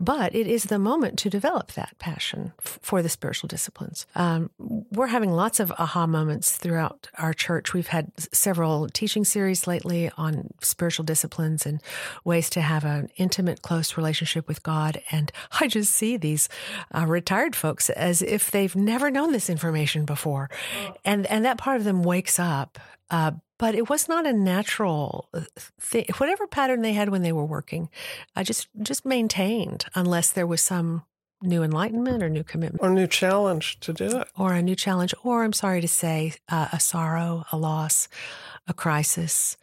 But 0.00 0.34
it 0.34 0.46
is 0.46 0.64
the 0.64 0.78
moment 0.78 1.18
to 1.20 1.30
develop 1.30 1.72
that 1.72 1.98
passion 1.98 2.52
f- 2.64 2.78
for 2.82 3.02
the 3.02 3.08
spiritual 3.08 3.48
disciplines. 3.48 4.06
Um, 4.14 4.50
we're 4.58 5.08
having 5.08 5.30
lots 5.30 5.60
of 5.60 5.72
aha 5.72 6.06
moments 6.06 6.56
throughout 6.56 7.08
our 7.18 7.32
church. 7.32 7.72
We've 7.72 7.88
had 7.88 8.12
several 8.32 8.88
teaching 8.88 9.24
series 9.24 9.66
lately 9.66 10.10
on 10.16 10.50
spiritual 10.60 11.04
disciplines 11.04 11.66
and 11.66 11.80
ways 12.24 12.50
to 12.50 12.60
have 12.60 12.84
an 12.84 13.10
intimate, 13.16 13.62
close 13.62 13.96
relationship 13.96 14.48
with 14.48 14.62
God. 14.62 15.00
And 15.10 15.32
I 15.60 15.68
just 15.68 15.92
see 15.92 16.16
these 16.16 16.48
uh, 16.94 17.06
retired 17.06 17.56
folks 17.56 17.90
as 17.90 18.22
if 18.22 18.50
they've 18.50 18.76
never 18.76 19.10
known 19.10 19.32
this 19.32 19.50
information 19.50 20.04
before, 20.04 20.50
and 21.04 21.26
and 21.26 21.44
that 21.44 21.58
part 21.58 21.76
of 21.76 21.84
them 21.84 22.02
wakes 22.02 22.38
up. 22.38 22.78
Uh, 23.10 23.32
but 23.58 23.74
it 23.74 23.88
was 23.88 24.08
not 24.08 24.26
a 24.26 24.32
natural 24.32 25.28
uh, 25.34 25.42
thing. 25.80 26.06
Whatever 26.18 26.46
pattern 26.46 26.82
they 26.82 26.92
had 26.92 27.08
when 27.08 27.22
they 27.22 27.32
were 27.32 27.44
working, 27.44 27.88
I 28.34 28.42
just 28.42 28.68
just 28.82 29.04
maintained 29.04 29.86
unless 29.94 30.30
there 30.30 30.46
was 30.46 30.60
some 30.60 31.04
new 31.42 31.62
enlightenment 31.62 32.22
or 32.22 32.28
new 32.28 32.44
commitment 32.44 32.82
or 32.82 32.90
new 32.90 33.06
challenge 33.06 33.78
to 33.80 33.92
do 33.92 34.18
it, 34.18 34.28
or 34.36 34.54
a 34.54 34.62
new 34.62 34.76
challenge, 34.76 35.14
or 35.22 35.44
I'm 35.44 35.52
sorry 35.52 35.80
to 35.80 35.88
say, 35.88 36.34
uh, 36.48 36.68
a 36.72 36.80
sorrow, 36.80 37.44
a 37.52 37.56
loss, 37.56 38.08
a 38.66 38.74
crisis. 38.74 39.56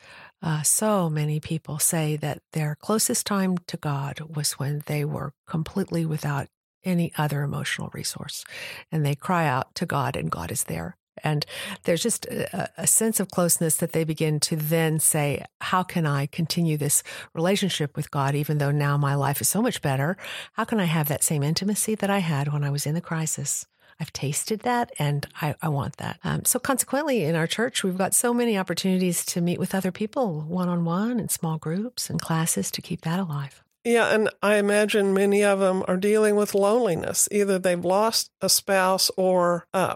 Uh, 0.44 0.64
so 0.64 1.10
many 1.10 1.40
people 1.40 1.78
say 1.78 2.16
that 2.18 2.42
their 2.54 2.76
closest 2.76 3.28
time 3.28 3.58
to 3.68 3.78
God 3.78 4.20
was 4.36 4.54
when 4.54 4.82
they 4.88 5.06
were 5.06 5.34
completely 5.48 6.04
without 6.06 6.48
any 6.84 7.12
other 7.16 7.44
emotional 7.44 7.92
resource. 7.94 8.44
And 8.92 9.06
they 9.06 9.14
cry 9.14 9.46
out 9.46 9.76
to 9.76 9.86
God, 9.86 10.16
and 10.16 10.32
God 10.32 10.52
is 10.52 10.64
there. 10.64 10.98
And 11.24 11.46
there's 11.84 12.02
just 12.02 12.26
a, 12.26 12.70
a, 12.78 12.88
sense 12.88 13.20
of 13.20 13.30
closeness 13.30 13.76
that 13.78 13.92
they 13.92 14.04
begin 14.04 14.40
to 14.42 14.56
then 14.56 15.00
say, 15.00 15.46
How 15.60 15.84
can 15.84 16.06
I 16.06 16.26
continue 16.26 16.78
this 16.78 17.04
relationship 17.34 17.96
with 17.96 18.12
God, 18.12 18.36
even 18.36 18.58
though 18.58 18.72
now 18.72 18.98
my 18.98 19.16
life 19.16 19.42
is 19.42 19.50
so 19.50 19.62
much 19.62 19.82
better? 19.82 20.18
How 20.54 20.64
can 20.64 20.80
I 20.80 20.86
have 20.86 21.08
that 21.10 21.24
same 21.24 21.44
intimacy 21.44 21.96
that 21.96 22.10
I 22.10 22.20
had 22.20 22.52
when 22.52 22.64
I 22.64 22.70
was 22.70 22.86
in 22.86 22.96
the 22.96 23.02
crisis? 23.02 23.66
I've 24.00 24.14
tasted 24.14 24.62
that 24.62 24.92
and 24.98 25.28
I, 25.42 25.54
I 25.62 25.70
want 25.70 25.98
that. 25.98 26.20
Um, 26.24 26.44
so, 26.44 26.58
consequently, 26.58 27.24
in 27.24 27.36
our 27.36 27.46
church, 27.46 27.84
we've 27.84 27.98
got 27.98 28.16
so 28.16 28.34
many 28.34 28.58
opportunities 28.58 29.24
to 29.28 29.42
meet 29.42 29.60
with 29.60 29.76
other 29.76 29.92
people 29.92 30.42
one 30.42 30.70
on 30.70 30.86
one 30.86 31.20
in 31.20 31.30
small 31.30 31.60
groups 31.60 32.10
and 32.10 32.20
classes 32.20 32.72
to 32.72 32.82
keep 32.82 33.02
that 33.02 33.20
alive. 33.20 33.64
Yeah, 33.84 34.14
and 34.14 34.30
I 34.42 34.56
imagine 34.56 35.14
many 35.14 35.44
of 35.44 35.60
them 35.60 35.84
are 35.88 35.98
dealing 35.98 36.36
with 36.36 36.56
loneliness. 36.56 37.28
Either 37.32 37.58
they've 37.58 37.84
lost 37.84 38.32
a 38.42 38.50
spouse 38.50 39.10
or 39.18 39.68
uh, 39.74 39.96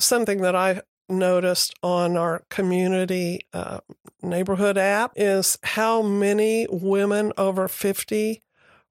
something 0.00 0.40
that 0.42 0.56
I 0.56 0.82
noticed 1.08 1.74
on 1.82 2.16
our 2.16 2.44
community 2.50 3.40
uh, 3.52 3.80
neighborhood 4.22 4.78
app 4.78 5.12
is 5.16 5.58
how 5.62 6.02
many 6.02 6.66
women 6.70 7.32
over 7.36 7.68
50 7.68 8.42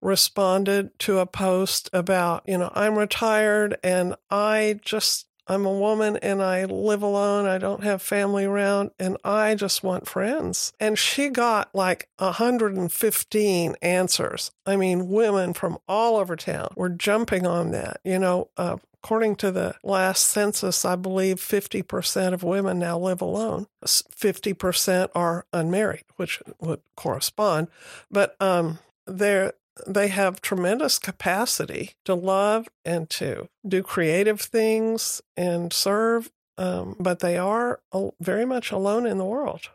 responded 0.01 0.98
to 1.00 1.20
a 1.20 1.25
post 1.25 1.89
about, 1.94 2.44
you 2.48 2.58
know, 2.58 2.72
I'm 2.74 2.98
retired 2.98 3.78
and 3.84 4.16
I 4.30 4.80
just, 4.84 5.28
I'm 5.50 5.65
a 5.65 5.74
woman 5.74 6.18
and 6.18 6.41
I 6.41 6.65
live 6.65 7.01
alone. 7.01 7.48
I 7.48 7.58
don't 7.58 7.84
have 7.84 8.01
family 8.01 8.46
around 8.46 8.91
and 9.00 9.18
I 9.24 9.56
just 9.56 9.84
want 9.84 10.08
friends. 10.08 10.72
And 10.79 10.98
she 10.98 11.29
got 11.29 11.74
like 11.74 12.08
115 12.20 13.75
answers. 13.82 14.51
I 14.65 14.75
mean, 14.75 15.10
women 15.10 15.53
from 15.53 15.79
all 15.88 16.18
over 16.18 16.36
town 16.36 16.70
were 16.75 16.89
jumping 16.89 17.48
on 17.48 17.72
that. 17.72 18.00
You 18.06 18.20
know, 18.20 18.50
uh, 18.56 18.77
According 19.01 19.38
to 19.38 19.51
the 19.51 19.75
last 19.82 20.27
census, 20.27 20.84
I 20.84 20.98
believe 20.98 21.38
50% 21.38 22.34
of 22.34 22.44
women 22.44 22.79
now 22.79 23.00
live 23.00 23.22
alone. 23.22 23.68
50% 23.86 25.10
are 25.15 25.46
unmarried, 25.53 26.03
which 26.18 26.41
would 26.60 26.82
correspond. 26.98 27.70
But 28.12 28.36
um, 28.41 28.79
they're, 29.08 29.53
they 29.88 30.07
have 30.09 30.41
tremendous 30.41 31.00
capacity 31.00 31.93
to 32.05 32.13
love 32.13 32.67
and 32.86 33.09
to 33.12 33.50
do 33.67 33.83
creative 33.83 34.41
things 34.41 35.21
and 35.38 35.71
serve, 35.74 36.31
um, 36.57 36.95
but 37.00 37.19
they 37.19 37.38
are 37.38 37.79
very 38.19 38.45
much 38.45 38.71
alone 38.71 39.05
in 39.05 39.17
the 39.17 39.25
world. 39.25 39.69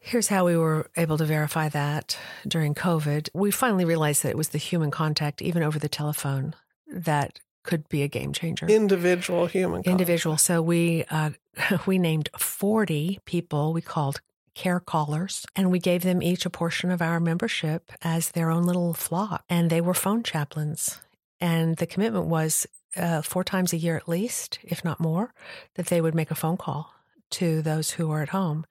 Here's 0.00 0.28
how 0.28 0.46
we 0.46 0.56
were 0.56 0.90
able 0.96 1.18
to 1.18 1.24
verify 1.24 1.68
that 1.70 2.16
during 2.46 2.74
COVID. 2.74 3.28
We 3.34 3.50
finally 3.50 3.84
realized 3.84 4.22
that 4.22 4.30
it 4.30 4.36
was 4.36 4.50
the 4.50 4.58
human 4.58 4.90
contact, 4.90 5.42
even 5.42 5.62
over 5.62 5.78
the 5.78 5.88
telephone, 5.88 6.54
that 6.86 7.40
could 7.64 7.88
be 7.88 8.02
a 8.02 8.08
game 8.08 8.32
changer. 8.32 8.66
Individual 8.66 9.46
human. 9.46 9.82
Individual. 9.82 10.38
So 10.38 10.62
we 10.62 11.04
uh, 11.10 11.30
we 11.86 11.98
named 11.98 12.30
forty 12.38 13.18
people. 13.24 13.72
We 13.72 13.82
called 13.82 14.20
care 14.58 14.80
callers, 14.80 15.46
and 15.54 15.70
we 15.70 15.78
gave 15.78 16.02
them 16.02 16.20
each 16.20 16.44
a 16.44 16.50
portion 16.50 16.90
of 16.90 17.00
our 17.00 17.20
membership 17.20 17.92
as 18.02 18.32
their 18.32 18.50
own 18.50 18.64
little 18.64 18.92
flock, 18.92 19.44
and 19.48 19.70
they 19.70 19.80
were 19.80 19.94
phone 19.94 20.24
chaplains. 20.24 20.98
And 21.40 21.76
the 21.76 21.86
commitment 21.86 22.26
was 22.26 22.66
uh, 22.96 23.22
four 23.22 23.44
times 23.44 23.72
a 23.72 23.76
year 23.76 23.96
at 23.96 24.08
least, 24.08 24.58
if 24.64 24.84
not 24.84 24.98
more, 24.98 25.32
that 25.76 25.86
they 25.86 26.00
would 26.00 26.14
make 26.14 26.32
a 26.32 26.34
phone 26.34 26.56
call 26.56 26.92
to 27.30 27.62
those 27.62 27.92
who 27.92 28.10
are 28.10 28.22
at 28.22 28.30
home. 28.30 28.66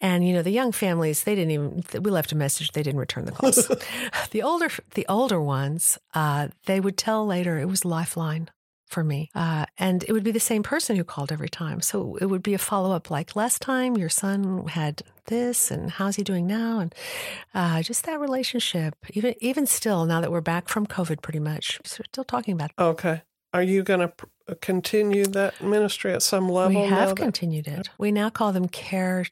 And 0.00 0.24
you 0.26 0.32
know, 0.32 0.42
the 0.42 0.50
young 0.50 0.70
families, 0.70 1.24
they 1.24 1.34
didn't 1.34 1.50
even 1.50 2.02
we 2.02 2.10
left 2.12 2.30
a 2.30 2.36
message, 2.36 2.70
they 2.70 2.84
didn't 2.84 3.00
return 3.00 3.24
the 3.24 3.32
calls. 3.32 3.66
the 4.30 4.42
older 4.42 4.68
the 4.94 5.06
older 5.08 5.40
ones, 5.40 5.98
uh, 6.14 6.48
they 6.66 6.78
would 6.78 6.96
tell 6.96 7.26
later 7.26 7.58
it 7.58 7.68
was 7.68 7.84
lifeline 7.84 8.48
for 8.86 9.04
me. 9.04 9.30
Uh, 9.34 9.66
and 9.78 10.04
it 10.04 10.12
would 10.12 10.24
be 10.24 10.30
the 10.30 10.40
same 10.40 10.62
person 10.62 10.96
who 10.96 11.04
called 11.04 11.32
every 11.32 11.48
time. 11.48 11.80
So 11.80 12.16
it 12.20 12.26
would 12.26 12.42
be 12.42 12.54
a 12.54 12.58
follow 12.58 12.92
up 12.92 13.10
like 13.10 13.36
last 13.36 13.60
time 13.60 13.96
your 13.96 14.08
son 14.08 14.66
had 14.68 15.02
this 15.26 15.70
and 15.70 15.90
how's 15.90 16.16
he 16.16 16.22
doing 16.22 16.46
now? 16.46 16.78
And 16.78 16.94
uh, 17.54 17.82
just 17.82 18.04
that 18.04 18.20
relationship, 18.20 18.94
even 19.12 19.34
even 19.40 19.66
still, 19.66 20.06
now 20.06 20.20
that 20.20 20.30
we're 20.30 20.40
back 20.40 20.68
from 20.68 20.86
COVID 20.86 21.20
pretty 21.22 21.40
much, 21.40 21.80
we're 21.84 22.04
still 22.04 22.24
talking 22.24 22.54
about 22.54 22.70
it. 22.70 22.80
Okay. 22.80 23.22
Are 23.52 23.62
you 23.62 23.82
going 23.82 24.00
to 24.00 24.08
pr- 24.08 24.26
continue 24.60 25.24
that 25.26 25.60
ministry 25.62 26.12
at 26.12 26.22
some 26.22 26.48
level? 26.48 26.80
We 26.80 26.88
have 26.88 27.14
continued 27.14 27.66
it. 27.66 27.88
We 27.98 28.12
now 28.12 28.28
call 28.30 28.52
them 28.52 28.68
care 28.68 29.24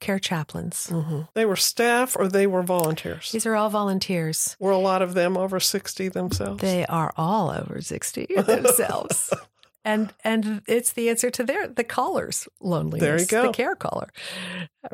care 0.00 0.18
chaplains. 0.18 0.88
Mm-hmm. 0.90 1.22
They 1.34 1.44
were 1.44 1.56
staff 1.56 2.16
or 2.16 2.28
they 2.28 2.46
were 2.46 2.62
volunteers? 2.62 3.32
These 3.32 3.46
are 3.46 3.54
all 3.54 3.70
volunteers. 3.70 4.56
Were 4.58 4.70
a 4.70 4.78
lot 4.78 5.02
of 5.02 5.14
them 5.14 5.36
over 5.36 5.60
60 5.60 6.08
themselves? 6.08 6.60
They 6.60 6.84
are 6.86 7.12
all 7.16 7.50
over 7.50 7.80
60 7.80 8.26
themselves. 8.46 9.32
and 9.84 10.12
and 10.22 10.62
it's 10.66 10.92
the 10.92 11.08
answer 11.08 11.30
to 11.30 11.44
their 11.44 11.68
the 11.68 11.84
caller's 11.84 12.48
loneliness. 12.60 13.00
There 13.00 13.20
you 13.20 13.26
go. 13.26 13.48
The 13.48 13.52
care 13.52 13.76
caller. 13.76 14.08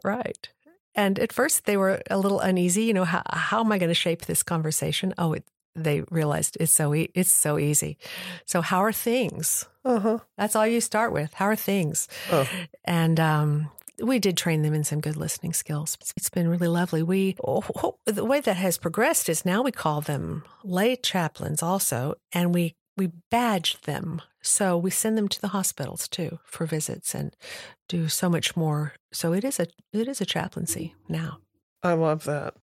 Right. 0.05 0.49
And 0.95 1.19
at 1.19 1.33
first 1.33 1.65
they 1.67 1.77
were 1.77 2.03
a 2.11 2.19
little 2.19 2.41
uneasy, 2.41 2.85
you 2.85 2.93
know, 2.95 3.05
how, 3.05 3.23
how 3.31 3.61
am 3.61 3.71
I 3.73 3.79
going 3.79 3.91
to 3.91 3.95
shape 3.95 4.27
this 4.27 4.43
conversation? 4.43 5.15
Oh, 5.17 5.35
it, 5.35 5.45
they 5.77 6.03
realized 6.11 6.57
it's 6.59 6.73
so 6.73 6.95
e- 6.95 7.11
it's 7.15 7.31
so 7.31 7.59
easy. 7.59 7.97
So 8.45 8.61
how 8.61 8.83
are 8.83 8.93
things? 8.93 9.67
Uh-huh. 9.85 10.19
That's 10.37 10.57
all 10.57 10.67
you 10.67 10.81
start 10.81 11.13
with. 11.13 11.33
How 11.35 11.47
are 11.47 11.57
things? 11.57 12.09
Oh. 12.33 12.49
And 12.85 13.21
um, 13.21 13.71
we 14.03 14.19
did 14.19 14.37
train 14.37 14.63
them 14.63 14.75
in 14.75 14.85
some 14.85 15.01
good 15.01 15.17
listening 15.17 15.53
skills. 15.53 15.97
It's 16.17 16.31
been 16.31 16.49
really 16.49 16.69
lovely. 16.69 17.03
We 17.03 17.37
oh, 17.45 17.97
the 18.05 18.25
way 18.25 18.41
that 18.41 18.57
has 18.57 18.79
progressed 18.79 19.29
is 19.29 19.45
now 19.45 19.63
we 19.63 19.73
call 19.73 20.01
them 20.01 20.45
lay 20.65 20.97
chaplains 20.97 21.63
also, 21.63 22.15
and 22.33 22.55
we 22.55 22.75
we 22.97 23.13
badge 23.31 23.81
them. 23.83 24.23
So 24.43 24.77
we 24.77 24.91
send 24.91 25.17
them 25.17 25.29
to 25.29 25.41
the 25.41 25.49
hospitals 25.49 26.09
too 26.09 26.39
for 26.45 26.67
visits 26.67 27.15
and 27.15 27.35
do 27.89 28.09
so 28.09 28.29
much 28.29 28.57
more. 28.57 28.95
So 29.13 29.33
it 29.33 29.45
is 29.45 29.61
a 29.61 29.67
it 29.93 30.09
is 30.09 30.21
a 30.21 30.27
chaplaincy 30.27 30.95
now. 31.09 31.39
I 31.83 31.95
love 31.95 32.25
that. 32.25 32.55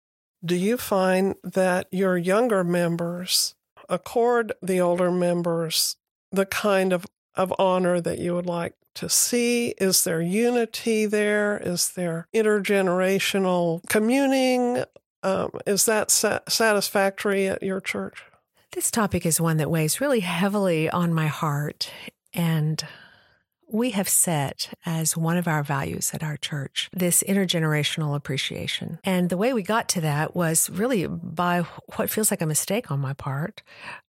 Do 0.45 0.55
you 0.55 0.77
find 0.77 1.35
that 1.43 1.89
your 1.91 2.17
younger 2.17 2.63
members 2.63 3.55
accord 3.89 4.53
the 4.63 4.81
older 4.81 5.11
members 5.11 5.97
the 6.33 6.47
kind 6.47 6.93
of, 6.93 7.07
of 7.35 7.53
honor 7.59 8.01
that 8.01 8.19
you 8.19 8.35
would 8.35 8.47
like 8.47 8.75
to 8.97 9.09
see? 9.09 9.75
Is 9.79 10.05
there 10.05 10.21
unity 10.21 11.07
there? 11.07 11.59
Is 11.59 11.91
there 11.91 12.29
intergenerational 12.35 13.87
communing? 13.89 14.85
Um, 15.23 15.51
is 15.67 15.87
that 15.87 16.11
sa- 16.11 16.41
satisfactory 16.49 17.49
at 17.49 17.63
your 17.63 17.81
church? 17.81 18.23
This 18.73 18.91
topic 18.91 19.25
is 19.25 19.41
one 19.41 19.57
that 19.57 19.71
weighs 19.71 20.01
really 20.01 20.21
heavily 20.21 20.91
on 20.91 21.15
my 21.15 21.29
heart. 21.29 21.91
And 22.35 22.85
we 23.69 23.91
have 23.91 24.09
set 24.09 24.73
as 24.85 25.17
one 25.17 25.37
of 25.37 25.49
our 25.49 25.63
values 25.63 26.13
at 26.15 26.23
our 26.23 26.37
church 26.37 26.89
this 26.93 27.25
intergenerational 27.29 28.15
appreciation. 28.15 28.99
And 29.03 29.29
the 29.29 29.37
way 29.37 29.53
we 29.53 29.63
got 29.63 29.89
to 29.91 30.01
that 30.03 30.37
was 30.37 30.71
really 30.71 31.07
by 31.07 31.61
what 31.97 32.11
feels 32.11 32.31
like 32.31 32.41
a 32.41 32.47
mistake 32.47 32.91
on 32.91 33.01
my 33.01 33.13
part. 33.13 33.63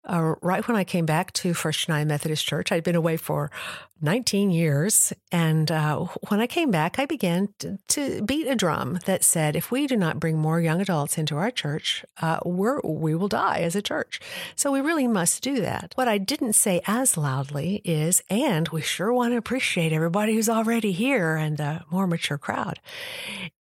Uh, 0.04 0.36
right 0.42 0.68
when 0.68 0.78
I 0.78 0.84
came 0.84 1.06
back 1.06 1.34
to 1.34 1.54
First 1.54 1.88
United 1.88 2.08
Methodist 2.08 2.46
Church, 2.46 2.72
I'd 2.72 2.84
been 2.84 2.96
away 2.96 3.18
for 3.18 3.50
19 4.02 4.52
years. 4.52 5.14
And 5.32 5.72
uh, 5.72 6.06
when 6.30 6.40
I 6.40 6.48
came 6.48 6.72
back, 6.72 7.00
I 7.00 7.06
began 7.06 7.50
to, 7.60 7.78
to, 7.90 8.22
beat 8.24 8.48
a 8.48 8.56
drum 8.56 9.00
that 9.06 9.24
said, 9.24 9.56
if 9.56 9.72
we 9.72 9.88
do 9.88 9.96
not 9.96 10.20
bring 10.20 10.38
more 10.38 10.60
young 10.60 10.82
adults 10.82 11.18
into 11.18 11.36
our 11.38 11.52
church, 11.52 12.06
uh, 12.22 12.40
we 12.46 13.16
will 13.16 13.28
die 13.28 13.60
as 13.60 13.76
a 13.76 13.82
church. 13.82 14.20
So 14.56 14.72
we 14.72 14.82
really 14.82 15.08
must 15.08 15.42
do 15.42 15.62
that. 15.62 15.94
What 15.96 16.08
I 16.08 16.18
didn't 16.18 16.54
say 16.54 16.82
as 16.86 17.18
loudly 17.18 17.82
is, 17.84 18.24
and 18.30 18.68
we 18.70 18.82
sure 18.82 19.14
want 19.14 19.34
to 19.34 19.38
appreciate 19.38 19.94
everybody 19.94 20.34
who's 20.36 20.50
already 20.50 20.92
here 20.92 21.36
and 21.36 21.58
the 21.58 21.84
more 21.90 22.08
mature 22.08 22.38
crowd. 22.38 22.80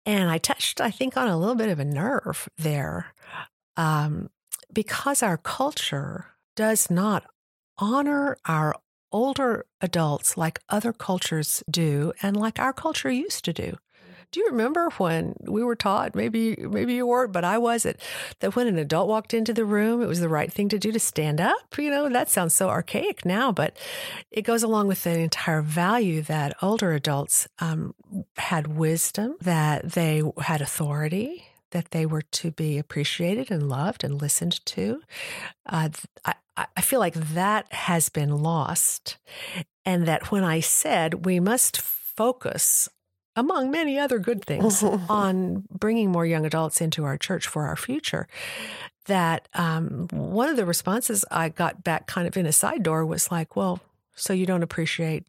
And 0.06 0.30
I 0.30 0.38
touched, 0.38 0.82
I 0.82 0.92
think, 0.92 1.16
on 1.16 1.28
a 1.28 1.38
little 1.38 1.56
bit 1.56 1.70
of 1.70 1.80
a 1.80 1.86
nerve 1.86 2.50
there. 2.58 3.14
Um, 3.78 4.30
because 4.72 5.24
our 5.24 5.38
culture 5.38 6.28
does 6.56 6.90
not 6.90 7.24
honor 7.78 8.38
our 8.46 8.76
older 9.14 9.66
adults 9.80 10.36
like 10.36 10.60
other 10.68 10.92
cultures 10.92 11.64
do 11.70 12.12
and 12.22 12.36
like 12.36 12.60
our 12.60 12.74
culture 12.74 13.12
used 13.12 13.46
to 13.46 13.54
do. 13.54 13.78
Do 14.32 14.40
you 14.40 14.48
remember 14.48 14.90
when 14.98 15.36
we 15.44 15.64
were 15.64 15.76
taught, 15.76 16.16
maybe 16.16 16.56
maybe 16.56 16.96
you 16.96 17.06
weren't, 17.06 17.32
but 17.32 17.44
I 17.44 17.60
wasn't, 17.60 17.98
that 18.40 18.56
when 18.56 18.66
an 18.66 18.80
adult 18.80 19.08
walked 19.08 19.32
into 19.32 19.54
the 19.54 19.64
room, 19.64 20.02
it 20.02 20.08
was 20.08 20.22
the 20.22 20.28
right 20.28 20.52
thing 20.52 20.70
to 20.70 20.80
do 20.80 20.92
to 20.92 21.00
stand 21.00 21.40
up? 21.40 21.78
You 21.78 21.92
know, 21.92 22.10
that 22.10 22.32
sounds 22.32 22.56
so 22.56 22.68
archaic 22.68 23.26
now, 23.26 23.52
but 23.52 23.78
it 24.32 24.42
goes 24.42 24.64
along 24.64 24.88
with 24.88 25.04
the 25.04 25.20
entire 25.20 25.62
value 25.62 26.24
that 26.24 26.56
older 26.64 26.94
adults 26.94 27.48
um, 27.60 27.94
had 28.38 28.76
wisdom, 28.76 29.36
that 29.42 29.92
they 29.92 30.24
had 30.40 30.62
authority, 30.62 31.46
that 31.74 31.92
they 31.92 32.06
were 32.06 32.22
to 32.22 32.52
be 32.52 32.78
appreciated 32.78 33.52
and 33.52 33.68
loved 33.68 34.04
and 34.04 34.22
listened 34.22 34.66
to. 34.66 35.02
Uh, 35.66 35.90
I, 36.24 36.36
I 36.56 36.82
feel 36.82 37.00
like 37.00 37.16
that 37.16 37.72
has 37.74 38.10
been 38.10 38.42
lost. 38.42 39.18
And 39.86 40.08
that 40.08 40.32
when 40.32 40.44
I 40.44 40.62
said 40.62 41.26
we 41.26 41.40
must 41.40 41.82
focus, 41.82 42.88
among 43.36 43.72
many 43.72 44.00
other 44.00 44.20
good 44.20 44.46
things, 44.46 44.84
on 45.10 45.66
bringing 45.72 46.12
more 46.12 46.26
young 46.26 46.46
adults 46.46 46.80
into 46.80 47.04
our 47.04 47.18
church 47.18 47.48
for 47.48 47.66
our 47.66 47.76
future, 47.76 48.28
that 49.06 49.50
um, 49.54 50.08
one 50.12 50.48
of 50.48 50.56
the 50.56 50.66
responses 50.66 51.26
I 51.30 51.50
got 51.50 51.84
back 51.84 52.08
kind 52.08 52.28
of 52.28 52.38
in 52.38 52.46
a 52.46 52.54
side 52.54 52.84
door 52.84 53.06
was 53.06 53.32
like, 53.32 53.56
well, 53.56 53.82
so 54.16 54.32
you 54.32 54.46
don't 54.46 54.64
appreciate 54.64 55.26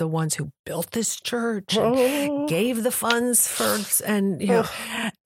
the 0.00 0.08
ones 0.08 0.34
who 0.34 0.50
built 0.64 0.90
this 0.90 1.20
church 1.20 1.76
and 1.76 1.94
oh. 1.96 2.46
gave 2.48 2.82
the 2.82 2.90
funds 2.90 3.46
for 3.46 3.78
and 4.04 4.40
you 4.40 4.48
know 4.48 4.64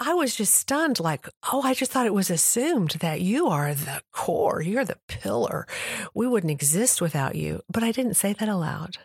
i 0.00 0.12
was 0.12 0.34
just 0.36 0.52
stunned 0.52 1.00
like 1.00 1.26
oh 1.50 1.62
i 1.62 1.72
just 1.72 1.90
thought 1.90 2.06
it 2.06 2.12
was 2.12 2.28
assumed 2.28 2.90
that 3.00 3.22
you 3.22 3.46
are 3.46 3.72
the 3.72 4.02
core 4.12 4.60
you're 4.60 4.84
the 4.84 4.98
pillar. 5.08 5.66
We 6.14 6.26
wouldn't 6.26 6.50
exist 6.50 7.00
without 7.00 7.34
you. 7.34 7.62
But 7.70 7.82
i 7.82 7.92
didn't 7.92 8.14
say 8.14 8.32
that 8.32 8.48
aloud. 8.48 8.98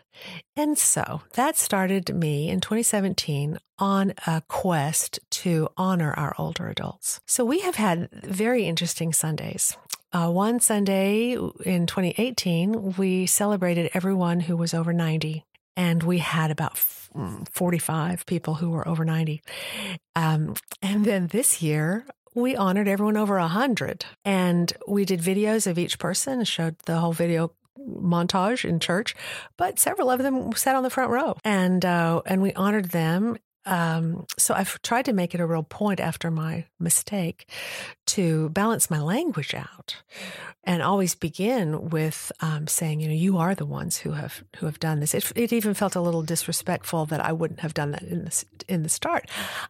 And 0.56 0.76
so 0.76 1.22
that 1.34 1.56
started 1.56 2.14
me 2.14 2.48
in 2.48 2.60
2017 2.60 3.58
on 3.78 4.12
a 4.26 4.42
quest 4.48 5.18
to 5.30 5.68
honor 5.76 6.12
our 6.12 6.34
older 6.36 6.68
adults. 6.68 7.20
So 7.26 7.44
we 7.44 7.60
have 7.60 7.76
had 7.76 8.10
very 8.12 8.64
interesting 8.64 9.12
sundays. 9.12 9.76
Uh, 10.12 10.28
one 10.28 10.60
Sunday 10.60 11.38
in 11.64 11.86
2018, 11.86 12.96
we 12.98 13.26
celebrated 13.26 13.90
everyone 13.94 14.40
who 14.40 14.56
was 14.56 14.74
over 14.74 14.92
90 14.92 15.44
and 15.76 16.02
we 16.02 16.18
had 16.18 16.50
about 16.50 16.78
45 16.78 18.26
people 18.26 18.54
who 18.54 18.70
were 18.70 18.86
over 18.86 19.04
90. 19.04 19.42
Um, 20.16 20.54
and 20.82 21.04
then 21.04 21.28
this 21.28 21.62
year, 21.62 22.04
we 22.34 22.54
honored 22.54 22.88
everyone 22.88 23.16
over 23.16 23.38
100. 23.38 24.04
And 24.24 24.72
we 24.86 25.04
did 25.04 25.20
videos 25.20 25.66
of 25.66 25.78
each 25.78 25.98
person, 25.98 26.38
and 26.38 26.48
showed 26.48 26.76
the 26.86 26.98
whole 26.98 27.12
video 27.12 27.52
montage 27.88 28.64
in 28.64 28.78
church, 28.78 29.14
but 29.56 29.78
several 29.78 30.10
of 30.10 30.22
them 30.22 30.52
sat 30.52 30.76
on 30.76 30.82
the 30.82 30.90
front 30.90 31.10
row, 31.10 31.36
and 31.44 31.84
uh, 31.84 32.20
and 32.26 32.42
we 32.42 32.52
honored 32.52 32.90
them 32.90 33.36
um, 33.66 34.26
so 34.38 34.54
I've 34.54 34.80
tried 34.82 35.04
to 35.04 35.12
make 35.12 35.34
it 35.34 35.40
a 35.40 35.46
real 35.46 35.62
point 35.62 36.00
after 36.00 36.30
my 36.30 36.64
mistake 36.78 37.48
to 38.06 38.48
balance 38.50 38.90
my 38.90 39.00
language 39.00 39.54
out, 39.54 39.96
and 40.64 40.82
always 40.82 41.14
begin 41.14 41.90
with 41.90 42.32
um, 42.40 42.66
saying, 42.66 43.00
you 43.00 43.08
know, 43.08 43.14
you 43.14 43.36
are 43.36 43.54
the 43.54 43.66
ones 43.66 43.98
who 43.98 44.12
have 44.12 44.42
who 44.56 44.66
have 44.66 44.80
done 44.80 45.00
this. 45.00 45.14
It, 45.14 45.30
it, 45.36 45.52
even 45.52 45.74
felt 45.74 45.94
a 45.94 46.00
little 46.00 46.22
disrespectful 46.22 47.04
that 47.06 47.20
I 47.20 47.32
wouldn't 47.32 47.60
have 47.60 47.74
done 47.74 47.90
that 47.90 48.02
in 48.02 48.24
the 48.24 48.44
in 48.66 48.82
the 48.82 48.88
start. 48.88 49.28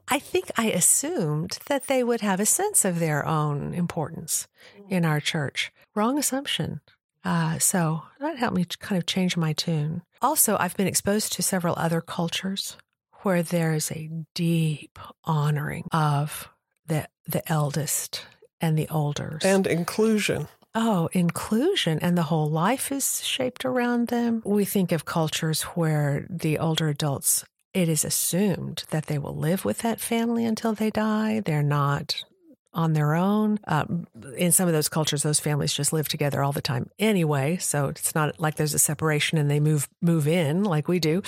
I 0.09 0.21
think 0.21 0.51
I 0.57 0.71
assumed 0.71 1.59
that 1.67 1.89
they 1.89 2.05
would 2.05 2.21
have 2.21 2.39
a 2.39 2.47
sense 2.47 2.85
of 2.85 3.01
their 3.01 3.27
own 3.27 3.75
importance 3.75 4.47
in 4.89 5.05
our 5.05 5.21
church. 5.21 5.73
Wrong 5.97 6.17
assumption. 6.17 6.81
Uh, 7.23 7.59
so 7.59 8.05
that 8.21 8.39
helped 8.39 8.57
me 8.57 8.65
kind 8.65 8.99
of 8.99 9.05
change 9.05 9.37
my 9.37 9.53
tune. 9.53 10.03
Also, 10.23 10.57
I've 10.59 10.77
been 10.77 10.87
exposed 10.87 11.33
to 11.35 11.43
several 11.43 11.75
other 11.77 12.01
cultures 12.01 12.77
where 13.23 13.43
there 13.43 13.73
is 13.73 13.91
a 13.91 14.11
deep 14.35 14.99
honoring 15.25 15.87
of 15.93 16.49
the 16.87 17.07
the 17.27 17.51
eldest 17.51 18.27
and 18.61 18.77
the 18.79 18.89
elders 18.91 19.45
and 19.45 19.67
inclusion. 19.67 20.49
Oh, 20.75 21.09
inclusion 21.13 21.99
and 22.01 22.17
the 22.17 22.25
whole 22.25 22.49
life 22.49 22.93
is 22.93 23.25
shaped 23.25 23.65
around 23.65 24.09
them. 24.09 24.43
We 24.45 24.65
think 24.65 24.93
of 24.93 25.05
cultures 25.05 25.63
where 25.63 26.27
the 26.31 26.59
older 26.59 26.89
adults 26.89 27.45
it 27.73 27.89
is 27.89 28.05
assumed 28.05 28.85
that 28.91 29.07
they 29.07 29.19
will 29.19 29.37
live 29.37 29.65
with 29.65 29.79
that 29.79 30.01
family 30.01 30.45
until 30.45 30.73
they 30.73 30.91
die. 30.91 31.41
They're 31.41 31.63
not 31.63 32.25
on 32.73 32.93
their 32.93 33.15
own. 33.15 33.59
Um, 33.67 34.07
in 34.37 34.53
some 34.53 34.69
of 34.69 34.75
those 34.75 34.89
cultures, 34.89 35.23
those 35.23 35.41
families 35.41 35.73
just 35.73 35.93
live 35.93 36.09
together 36.09 36.43
all 36.43 36.53
the 36.53 36.63
time 36.63 36.91
anyway. 36.99 37.57
So 37.59 37.89
it's 37.89 38.15
not 38.15 38.39
like 38.41 38.57
there's 38.57 38.75
a 38.75 38.79
separation 38.79 39.39
and 39.39 39.51
they 39.51 39.61
move 39.61 39.89
move 40.01 40.29
in 40.29 40.65
like 40.65 40.89
we 40.89 40.99
do 40.99 41.23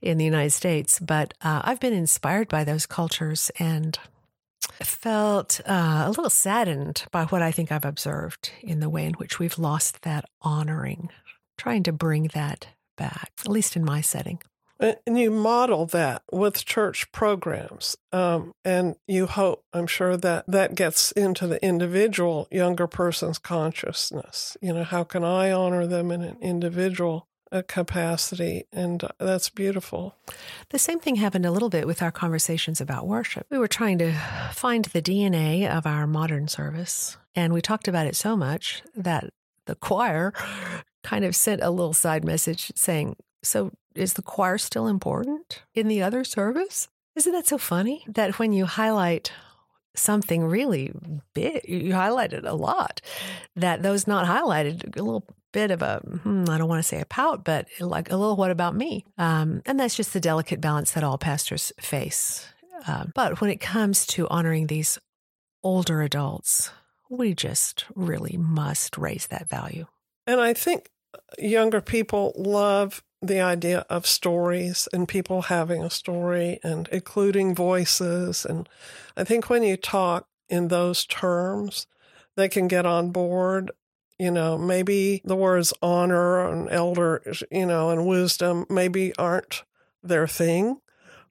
in 0.00 0.18
the 0.18 0.24
United 0.24 0.50
States. 0.50 1.00
But 1.00 1.34
uh, 1.42 1.62
I've 1.64 1.80
been 1.80 1.92
inspired 1.92 2.48
by 2.48 2.64
those 2.64 2.86
cultures 2.86 3.50
and 3.58 3.98
felt 4.82 5.60
uh, 5.66 6.04
a 6.06 6.08
little 6.08 6.30
saddened 6.30 7.04
by 7.10 7.24
what 7.26 7.42
I 7.42 7.50
think 7.50 7.70
I've 7.70 7.84
observed 7.84 8.50
in 8.62 8.80
the 8.80 8.90
way 8.90 9.04
in 9.04 9.14
which 9.14 9.38
we've 9.38 9.58
lost 9.58 10.02
that 10.02 10.24
honoring, 10.42 11.10
trying 11.58 11.82
to 11.84 11.92
bring 11.92 12.30
that 12.34 12.68
back, 12.96 13.32
at 13.40 13.48
least 13.48 13.76
in 13.76 13.84
my 13.84 14.00
setting. 14.00 14.40
And 14.80 15.18
you 15.18 15.30
model 15.30 15.86
that 15.86 16.22
with 16.32 16.64
church 16.64 17.10
programs. 17.12 17.96
Um, 18.12 18.52
and 18.64 18.96
you 19.06 19.26
hope, 19.26 19.64
I'm 19.72 19.86
sure, 19.86 20.16
that 20.16 20.44
that 20.48 20.74
gets 20.74 21.12
into 21.12 21.46
the 21.46 21.64
individual 21.64 22.48
younger 22.50 22.86
person's 22.86 23.38
consciousness. 23.38 24.56
You 24.60 24.72
know, 24.72 24.84
how 24.84 25.04
can 25.04 25.24
I 25.24 25.52
honor 25.52 25.86
them 25.86 26.10
in 26.10 26.22
an 26.22 26.36
individual 26.40 27.28
uh, 27.52 27.62
capacity? 27.68 28.64
And 28.72 29.04
that's 29.18 29.48
beautiful. 29.48 30.16
The 30.70 30.78
same 30.78 30.98
thing 30.98 31.16
happened 31.16 31.46
a 31.46 31.52
little 31.52 31.70
bit 31.70 31.86
with 31.86 32.02
our 32.02 32.12
conversations 32.12 32.80
about 32.80 33.06
worship. 33.06 33.46
We 33.50 33.58
were 33.58 33.68
trying 33.68 33.98
to 33.98 34.12
find 34.52 34.86
the 34.86 35.02
DNA 35.02 35.68
of 35.68 35.86
our 35.86 36.06
modern 36.06 36.48
service. 36.48 37.16
And 37.36 37.52
we 37.52 37.62
talked 37.62 37.88
about 37.88 38.06
it 38.06 38.16
so 38.16 38.36
much 38.36 38.82
that 38.96 39.30
the 39.66 39.76
choir 39.76 40.32
kind 41.04 41.24
of 41.24 41.36
sent 41.36 41.62
a 41.62 41.70
little 41.70 41.92
side 41.92 42.24
message 42.24 42.72
saying, 42.74 43.16
so, 43.44 43.70
is 43.94 44.14
the 44.14 44.22
choir 44.22 44.58
still 44.58 44.86
important 44.86 45.62
in 45.74 45.88
the 45.88 46.02
other 46.02 46.24
service? 46.24 46.88
Isn't 47.14 47.32
that 47.32 47.46
so 47.46 47.58
funny 47.58 48.04
that 48.08 48.38
when 48.38 48.52
you 48.52 48.66
highlight 48.66 49.30
something 49.94 50.44
really 50.44 50.92
big. 51.34 51.62
You 51.68 51.92
highlighted 51.92 52.42
a 52.44 52.54
lot 52.54 53.00
that 53.56 53.82
those 53.82 54.06
not 54.06 54.26
highlighted, 54.26 54.96
a 54.96 55.02
little 55.02 55.24
bit 55.52 55.70
of 55.70 55.82
a, 55.82 55.98
hmm, 55.98 56.44
I 56.48 56.58
don't 56.58 56.68
want 56.68 56.80
to 56.80 56.88
say 56.88 57.00
a 57.00 57.06
pout, 57.06 57.44
but 57.44 57.68
like 57.80 58.10
a 58.10 58.16
little 58.16 58.36
what 58.36 58.50
about 58.50 58.74
me? 58.74 59.04
Um, 59.18 59.62
and 59.66 59.78
that's 59.78 59.94
just 59.94 60.12
the 60.12 60.20
delicate 60.20 60.60
balance 60.60 60.92
that 60.92 61.04
all 61.04 61.18
pastors 61.18 61.72
face. 61.80 62.46
Uh, 62.86 63.04
but 63.14 63.40
when 63.40 63.50
it 63.50 63.60
comes 63.60 64.04
to 64.06 64.28
honoring 64.28 64.66
these 64.66 64.98
older 65.62 66.02
adults, 66.02 66.70
we 67.08 67.34
just 67.34 67.84
really 67.94 68.36
must 68.36 68.98
raise 68.98 69.28
that 69.28 69.48
value. 69.48 69.86
And 70.26 70.40
I 70.40 70.54
think 70.54 70.90
younger 71.38 71.80
people 71.80 72.32
love 72.36 73.02
the 73.26 73.40
idea 73.40 73.86
of 73.88 74.06
stories 74.06 74.88
and 74.92 75.08
people 75.08 75.42
having 75.42 75.82
a 75.82 75.90
story 75.90 76.60
and 76.62 76.88
including 76.92 77.54
voices. 77.54 78.44
And 78.44 78.68
I 79.16 79.24
think 79.24 79.48
when 79.48 79.62
you 79.62 79.76
talk 79.76 80.26
in 80.48 80.68
those 80.68 81.04
terms, 81.06 81.86
they 82.36 82.48
can 82.48 82.68
get 82.68 82.86
on 82.86 83.10
board. 83.10 83.70
You 84.18 84.30
know, 84.30 84.56
maybe 84.56 85.22
the 85.24 85.36
words 85.36 85.72
honor 85.82 86.48
and 86.48 86.70
elder, 86.70 87.22
you 87.50 87.66
know, 87.66 87.90
and 87.90 88.06
wisdom 88.06 88.64
maybe 88.70 89.12
aren't 89.16 89.64
their 90.02 90.28
thing, 90.28 90.80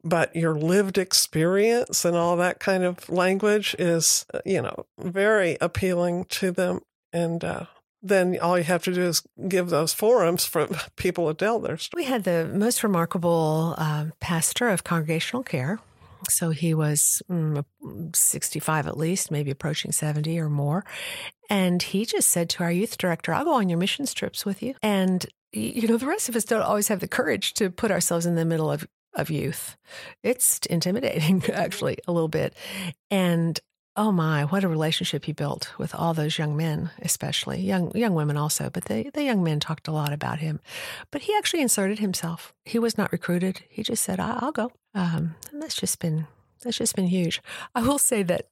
but 0.03 0.36
your 0.36 0.56
lived 0.56 0.97
experience 0.97 2.03
and 2.03 2.17
all 2.17 2.36
that 2.38 2.60
kind 2.60 2.84
of 2.84 3.10
language 3.10 3.73
is, 3.79 4.25
you 4.45 4.62
know, 4.62 4.86
very 4.99 5.58
appealing 5.62 6.25
to 6.25 6.51
them. 6.51 6.82
And 7.13 7.43
uh, 7.43 7.65
then 8.04 8.38
all 8.42 8.58
you 8.58 8.66
have 8.66 8.84
to 8.84 8.94
do 8.94 9.02
is 9.04 9.24
give 9.48 9.70
those 9.70 9.94
forums 9.94 10.46
for 10.46 10.68
people 10.98 11.28
to 11.28 11.34
tell 11.34 11.60
their 11.60 11.78
story. 11.78 12.04
We 12.04 12.10
had 12.10 12.26
the 12.26 12.52
most 12.54 12.84
remarkable 12.84 13.76
uh, 13.78 14.08
pastor 14.20 14.70
of 14.70 14.84
congregational 14.84 15.44
care. 15.44 15.80
So 16.30 16.52
he 16.52 16.74
was 16.74 17.22
mm, 17.30 17.66
65 18.16 18.88
at 18.88 18.98
least, 18.98 19.32
maybe 19.32 19.52
approaching 19.52 19.92
70 19.92 20.39
or 20.39 20.50
more. 20.50 20.86
And 21.50 21.82
he 21.82 22.06
just 22.06 22.30
said 22.30 22.50
to 22.52 22.63
our 22.63 22.72
youth 22.72 22.98
director, 22.98 23.34
I'll 23.34 23.44
go 23.46 23.54
on 23.54 23.70
your 23.70 23.80
missions 23.80 24.13
trips 24.13 24.46
with 24.46 24.62
you. 24.62 24.76
And, 24.82 25.26
you 25.52 25.88
know, 25.88 25.98
the 25.98 26.06
rest 26.06 26.30
of 26.30 26.36
us 26.36 26.46
don't 26.46 26.62
always 26.62 26.88
have 26.88 27.00
the 27.00 27.08
courage 27.08 27.54
to 27.56 27.70
put 27.70 27.92
ourselves 27.92 28.26
in 28.26 28.36
the 28.36 28.46
middle 28.46 28.72
of 28.72 28.88
of 29.16 29.30
youth. 29.30 29.78
It's 30.24 30.60
intimidating, 30.66 31.44
actually, 31.54 31.98
a 32.08 32.12
little 32.12 32.30
bit. 32.30 32.56
And 33.12 33.60
Oh 33.95 34.12
my, 34.12 34.45
what 34.45 34.63
a 34.63 34.67
relationship 34.67 35.25
he 35.25 35.34
built 35.34 35.71
with 35.77 35.93
all 35.93 36.15
those 36.15 36.39
young 36.39 36.58
men, 36.58 36.89
especially 37.03 37.62
young 37.62 37.95
young 37.95 38.15
women 38.15 38.38
also, 38.38 38.71
but 38.71 38.86
the, 38.86 39.12
the 39.13 39.23
young 39.23 39.43
men 39.43 39.60
talked 39.60 39.88
a 39.88 39.91
lot 39.91 40.12
about 40.12 40.39
him. 40.39 40.62
But 41.12 41.21
he 41.21 41.36
actually 41.38 41.62
inserted 41.62 41.99
himself. 41.99 42.53
He 42.65 42.79
was 42.79 42.97
not 42.97 43.12
recruited. 43.12 43.62
He 43.69 43.84
just 43.84 44.03
said, 44.03 44.19
I'll 44.19 44.51
go. 44.51 44.71
Um, 44.95 45.36
and 45.51 45.62
that's 45.62 45.75
just 45.75 45.99
been 45.99 46.25
that's 46.63 46.77
just 46.77 46.95
been 46.95 47.08
huge. 47.08 47.41
I 47.75 47.84
will 47.84 47.99
say 47.99 48.23
that, 48.23 48.47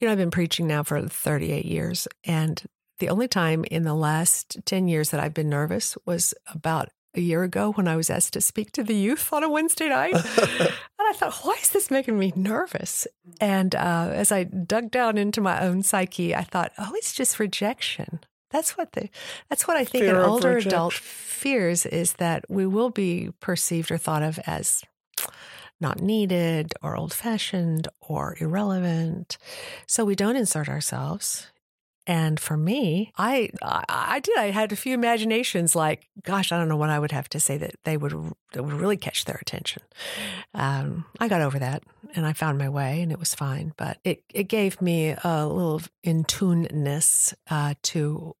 you 0.00 0.06
know, 0.06 0.12
I've 0.12 0.18
been 0.18 0.30
preaching 0.30 0.66
now 0.66 0.82
for 0.82 1.00
38 1.00 1.64
years, 1.64 2.06
and 2.24 2.62
the 2.98 3.08
only 3.08 3.28
time 3.28 3.64
in 3.70 3.84
the 3.84 3.94
last 3.94 4.58
10 4.66 4.88
years 4.88 5.10
that 5.10 5.20
I've 5.20 5.34
been 5.34 5.48
nervous 5.48 5.96
was 6.04 6.34
about 6.52 6.90
a 7.14 7.20
year 7.20 7.42
ago 7.42 7.72
when 7.72 7.88
I 7.88 7.96
was 7.96 8.10
asked 8.10 8.32
to 8.34 8.40
speak 8.40 8.72
to 8.72 8.82
the 8.82 8.94
youth 8.94 9.32
on 9.32 9.42
a 9.42 9.48
Wednesday 9.48 9.88
night. 9.88 10.14
and 10.38 10.72
I 11.00 11.12
thought, 11.14 11.34
why 11.42 11.56
is 11.62 11.70
this 11.70 11.90
making 11.90 12.18
me 12.18 12.32
nervous? 12.34 13.06
And 13.40 13.74
uh, 13.74 14.10
as 14.12 14.32
I 14.32 14.44
dug 14.44 14.90
down 14.90 15.18
into 15.18 15.40
my 15.40 15.60
own 15.60 15.82
psyche, 15.82 16.34
I 16.34 16.42
thought, 16.42 16.72
oh, 16.78 16.92
it's 16.94 17.14
just 17.14 17.38
rejection. 17.38 18.20
That's 18.50 18.76
what 18.76 18.92
the 18.92 19.08
that's 19.48 19.66
what 19.66 19.76
I 19.76 19.84
think 19.84 20.04
Fear 20.04 20.20
an 20.20 20.28
older 20.28 20.48
rejection. 20.50 20.68
adult 20.68 20.92
fears 20.94 21.86
is 21.86 22.14
that 22.14 22.44
we 22.48 22.66
will 22.66 22.90
be 22.90 23.30
perceived 23.40 23.90
or 23.90 23.98
thought 23.98 24.22
of 24.22 24.38
as 24.46 24.84
not 25.80 26.00
needed 26.00 26.72
or 26.80 26.96
old 26.96 27.12
fashioned 27.12 27.88
or 28.00 28.36
irrelevant. 28.38 29.38
So 29.88 30.04
we 30.04 30.14
don't 30.14 30.36
insert 30.36 30.68
ourselves 30.68 31.48
and 32.06 32.38
for 32.38 32.56
me, 32.56 33.12
I, 33.16 33.50
I 33.62 34.20
did. 34.20 34.36
I 34.36 34.50
had 34.50 34.72
a 34.72 34.76
few 34.76 34.94
imaginations. 34.94 35.74
Like, 35.74 36.08
gosh, 36.22 36.52
I 36.52 36.58
don't 36.58 36.68
know 36.68 36.76
what 36.76 36.90
I 36.90 36.98
would 36.98 37.12
have 37.12 37.28
to 37.30 37.40
say 37.40 37.56
that 37.58 37.76
they 37.84 37.96
would 37.96 38.12
that 38.52 38.62
would 38.62 38.74
really 38.74 38.96
catch 38.96 39.24
their 39.24 39.38
attention. 39.40 39.82
Um, 40.52 41.06
I 41.18 41.28
got 41.28 41.40
over 41.40 41.58
that, 41.58 41.82
and 42.14 42.26
I 42.26 42.34
found 42.34 42.58
my 42.58 42.68
way, 42.68 43.00
and 43.00 43.10
it 43.10 43.18
was 43.18 43.34
fine. 43.34 43.72
But 43.76 43.98
it 44.04 44.22
it 44.32 44.44
gave 44.44 44.82
me 44.82 45.14
a 45.24 45.46
little 45.46 45.80
in 46.02 46.24
tuneness 46.24 47.34
uh, 47.50 47.74
to 47.84 48.36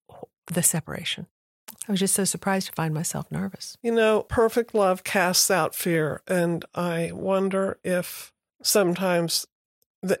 the 0.48 0.62
separation. 0.62 1.26
I 1.88 1.92
was 1.92 2.00
just 2.00 2.14
so 2.14 2.24
surprised 2.24 2.66
to 2.66 2.72
find 2.72 2.94
myself 2.94 3.30
nervous. 3.30 3.76
You 3.82 3.92
know, 3.92 4.22
perfect 4.22 4.74
love 4.74 5.04
casts 5.04 5.50
out 5.50 5.74
fear, 5.74 6.22
and 6.28 6.64
I 6.74 7.12
wonder 7.14 7.78
if 7.82 8.32
sometimes 8.62 9.46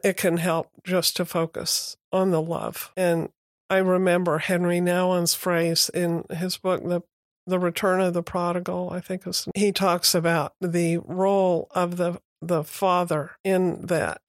it 0.02 0.16
can 0.16 0.38
help 0.38 0.70
just 0.84 1.16
to 1.16 1.24
focus 1.24 1.96
on 2.12 2.30
the 2.30 2.42
love. 2.42 2.92
And 2.96 3.28
I 3.70 3.78
remember 3.78 4.38
Henri 4.38 4.80
Nouwen's 4.80 5.34
phrase 5.34 5.90
in 5.92 6.24
his 6.30 6.56
book, 6.56 6.82
The 6.82 7.02
the 7.46 7.58
Return 7.58 8.00
of 8.00 8.14
the 8.14 8.22
Prodigal, 8.22 8.90
I 8.90 9.00
think 9.00 9.24
he 9.54 9.70
talks 9.70 10.14
about 10.14 10.54
the 10.60 10.98
role 10.98 11.68
of 11.72 11.96
the 11.96 12.20
the 12.40 12.64
father 12.64 13.32
in 13.42 13.86
that 13.86 14.20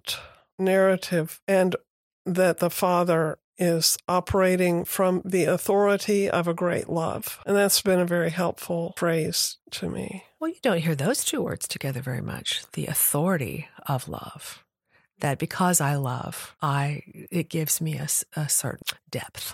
narrative 0.57 1.41
and 1.47 1.75
that 2.25 2.59
the 2.59 2.69
father 2.69 3.37
is 3.57 3.97
operating 4.07 4.83
from 4.83 5.21
the 5.23 5.45
authority 5.45 6.29
of 6.29 6.47
a 6.47 6.53
great 6.53 6.89
love. 6.89 7.39
And 7.45 7.55
that's 7.55 7.81
been 7.81 7.99
a 7.99 8.05
very 8.05 8.29
helpful 8.29 8.93
phrase 8.97 9.57
to 9.71 9.89
me. 9.89 10.23
Well, 10.39 10.49
you 10.49 10.59
don't 10.61 10.79
hear 10.79 10.95
those 10.95 11.23
two 11.23 11.41
words 11.41 11.67
together 11.67 12.01
very 12.01 12.21
much 12.21 12.63
the 12.73 12.87
authority 12.87 13.67
of 13.87 14.09
love 14.09 14.64
that 15.19 15.39
because 15.39 15.81
I 15.81 15.95
love, 15.95 16.55
I 16.61 17.03
it 17.31 17.49
gives 17.49 17.81
me 17.81 17.97
a, 17.97 18.07
a 18.35 18.49
certain 18.49 18.97
depth. 19.09 19.53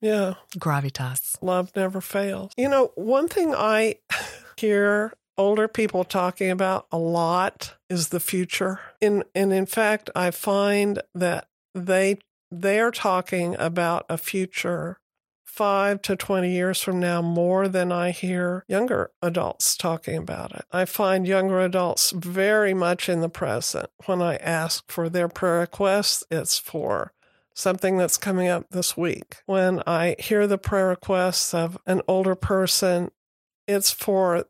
Yeah. 0.00 0.34
Gravitas. 0.56 1.36
Love 1.42 1.72
never 1.74 2.00
fails. 2.00 2.52
You 2.56 2.68
know, 2.68 2.92
one 2.94 3.28
thing 3.28 3.54
I 3.54 3.96
hear 4.56 5.12
older 5.36 5.68
people 5.68 6.04
talking 6.04 6.50
about 6.50 6.86
a 6.92 6.98
lot 6.98 7.74
is 7.88 8.08
the 8.08 8.20
future. 8.20 8.80
In 9.00 9.24
and 9.34 9.52
in 9.52 9.66
fact, 9.66 10.10
I 10.14 10.30
find 10.30 11.02
that 11.14 11.48
they 11.74 12.18
they're 12.50 12.90
talking 12.90 13.56
about 13.58 14.06
a 14.08 14.18
future 14.18 14.98
five 15.48 16.02
to 16.02 16.14
20 16.14 16.50
years 16.50 16.80
from 16.80 17.00
now 17.00 17.22
more 17.22 17.68
than 17.68 17.90
I 17.90 18.10
hear 18.10 18.64
younger 18.68 19.10
adults 19.22 19.76
talking 19.76 20.16
about 20.16 20.52
it. 20.52 20.64
I 20.70 20.84
find 20.84 21.26
younger 21.26 21.60
adults 21.60 22.10
very 22.10 22.74
much 22.74 23.08
in 23.08 23.20
the 23.20 23.28
present. 23.28 23.90
When 24.06 24.20
I 24.20 24.36
ask 24.36 24.88
for 24.90 25.08
their 25.08 25.28
prayer 25.28 25.60
requests, 25.60 26.22
it's 26.30 26.58
for 26.58 27.12
something 27.54 27.96
that's 27.96 28.18
coming 28.18 28.46
up 28.46 28.66
this 28.70 28.96
week. 28.96 29.38
When 29.46 29.82
I 29.86 30.16
hear 30.18 30.46
the 30.46 30.58
prayer 30.58 30.88
requests 30.88 31.54
of 31.54 31.78
an 31.86 32.02
older 32.06 32.34
person, 32.34 33.10
it's 33.66 33.90
for 33.90 34.44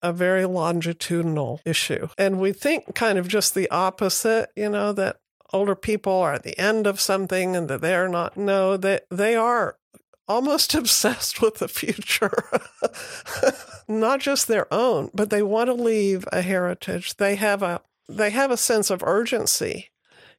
a 0.00 0.12
very 0.12 0.46
longitudinal 0.46 1.60
issue. 1.66 2.08
And 2.16 2.40
we 2.40 2.52
think 2.52 2.94
kind 2.94 3.18
of 3.18 3.28
just 3.28 3.54
the 3.54 3.68
opposite, 3.70 4.50
you 4.56 4.70
know, 4.70 4.92
that 4.92 5.18
older 5.52 5.74
people 5.74 6.12
are 6.12 6.34
at 6.34 6.44
the 6.44 6.58
end 6.58 6.86
of 6.86 7.00
something 7.00 7.56
and 7.56 7.68
that 7.68 7.80
they're 7.80 8.08
not. 8.08 8.36
No, 8.36 8.76
they, 8.76 9.00
they 9.10 9.34
are 9.34 9.76
almost 10.28 10.74
obsessed 10.74 11.40
with 11.40 11.56
the 11.56 11.68
future. 11.68 12.60
Not 13.88 14.20
just 14.20 14.48
their 14.48 14.72
own, 14.72 15.10
but 15.14 15.30
they 15.30 15.42
want 15.42 15.68
to 15.68 15.74
leave 15.74 16.26
a 16.32 16.42
heritage. 16.42 17.16
They 17.16 17.36
have 17.36 17.62
a 17.62 17.80
they 18.08 18.30
have 18.30 18.52
a 18.52 18.56
sense 18.56 18.90
of 18.90 19.02
urgency 19.02 19.90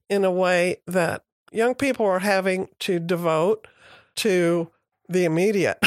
in 0.10 0.24
a 0.24 0.32
way 0.32 0.78
that 0.88 1.24
young 1.52 1.76
people 1.76 2.06
are 2.06 2.20
having 2.20 2.70
to 2.80 2.98
devote 2.98 3.68
to 4.16 4.72
the 5.10 5.26
immediate. 5.26 5.78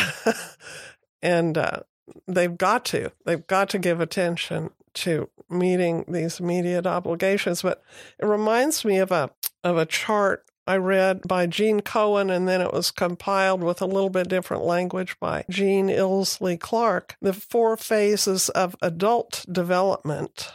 and 1.22 1.56
uh, 1.56 1.80
they've 2.26 2.56
got 2.56 2.84
to. 2.86 3.12
They've 3.24 3.46
got 3.46 3.70
to 3.70 3.78
give 3.78 4.00
attention 4.00 4.70
to 4.92 5.30
meeting 5.48 6.04
these 6.08 6.40
immediate 6.40 6.86
obligations. 6.86 7.62
But 7.62 7.82
it 8.18 8.26
reminds 8.26 8.84
me 8.84 8.98
of 8.98 9.10
a 9.10 9.30
of 9.62 9.76
a 9.76 9.86
chart 9.86 10.44
I 10.70 10.76
read 10.76 11.22
by 11.26 11.48
Gene 11.48 11.80
Cohen, 11.80 12.30
and 12.30 12.46
then 12.46 12.60
it 12.60 12.72
was 12.72 12.92
compiled 12.92 13.60
with 13.60 13.82
a 13.82 13.86
little 13.86 14.08
bit 14.08 14.28
different 14.28 14.62
language 14.62 15.18
by 15.18 15.44
Jean 15.50 15.88
Illsley 15.88 16.60
Clarke. 16.60 17.16
The 17.20 17.32
four 17.32 17.76
phases 17.76 18.50
of 18.50 18.76
adult 18.80 19.44
development. 19.50 20.52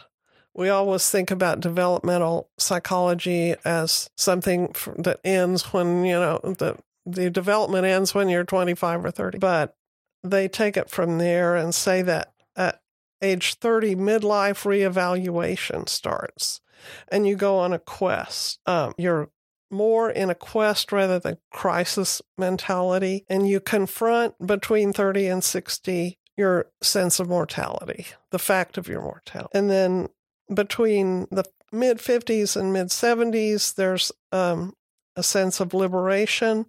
We 0.54 0.70
always 0.70 1.10
think 1.10 1.30
about 1.30 1.60
developmental 1.60 2.48
psychology 2.56 3.56
as 3.62 4.08
something 4.16 4.74
that 4.96 5.20
ends 5.22 5.74
when, 5.74 6.06
you 6.06 6.14
know, 6.14 6.40
the, 6.42 6.78
the 7.04 7.28
development 7.28 7.84
ends 7.84 8.14
when 8.14 8.30
you're 8.30 8.42
25 8.42 9.04
or 9.04 9.10
30. 9.10 9.36
But 9.36 9.76
they 10.24 10.48
take 10.48 10.78
it 10.78 10.88
from 10.88 11.18
there 11.18 11.56
and 11.56 11.74
say 11.74 12.00
that 12.00 12.32
at 12.56 12.80
age 13.20 13.56
30, 13.56 13.96
midlife 13.96 14.64
reevaluation 14.64 15.86
starts 15.90 16.62
and 17.08 17.26
you 17.26 17.36
go 17.36 17.58
on 17.58 17.72
a 17.72 17.78
quest. 17.78 18.60
Um, 18.66 18.94
you're 18.98 19.30
more 19.70 20.10
in 20.10 20.30
a 20.30 20.34
quest 20.34 20.92
rather 20.92 21.18
than 21.18 21.38
crisis 21.50 22.22
mentality. 22.38 23.24
And 23.28 23.48
you 23.48 23.60
confront 23.60 24.34
between 24.46 24.92
30 24.92 25.26
and 25.26 25.44
60 25.44 26.18
your 26.36 26.66
sense 26.82 27.18
of 27.18 27.28
mortality, 27.28 28.06
the 28.30 28.38
fact 28.38 28.76
of 28.76 28.88
your 28.88 29.00
mortality. 29.00 29.50
And 29.54 29.70
then 29.70 30.08
between 30.52 31.26
the 31.30 31.44
mid 31.72 31.98
50s 31.98 32.56
and 32.56 32.72
mid 32.72 32.88
70s, 32.88 33.74
there's 33.74 34.12
um, 34.32 34.74
a 35.16 35.22
sense 35.22 35.60
of 35.60 35.74
liberation 35.74 36.66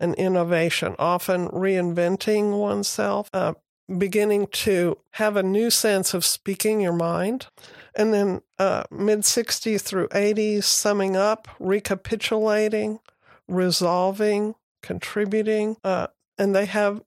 and 0.00 0.14
innovation, 0.14 0.96
often 0.98 1.48
reinventing 1.48 2.58
oneself, 2.58 3.28
uh, 3.34 3.52
beginning 3.98 4.46
to 4.46 4.96
have 5.12 5.36
a 5.36 5.42
new 5.42 5.70
sense 5.70 6.14
of 6.14 6.24
speaking 6.24 6.80
your 6.80 6.94
mind. 6.94 7.46
And 7.94 8.14
then 8.14 8.42
uh, 8.58 8.84
mid 8.90 9.20
60s 9.20 9.80
through 9.80 10.08
80s, 10.08 10.64
summing 10.64 11.16
up, 11.16 11.48
recapitulating, 11.58 13.00
resolving, 13.48 14.54
contributing. 14.82 15.76
Uh, 15.82 16.08
and 16.38 16.54
they 16.54 16.66
have, 16.66 17.02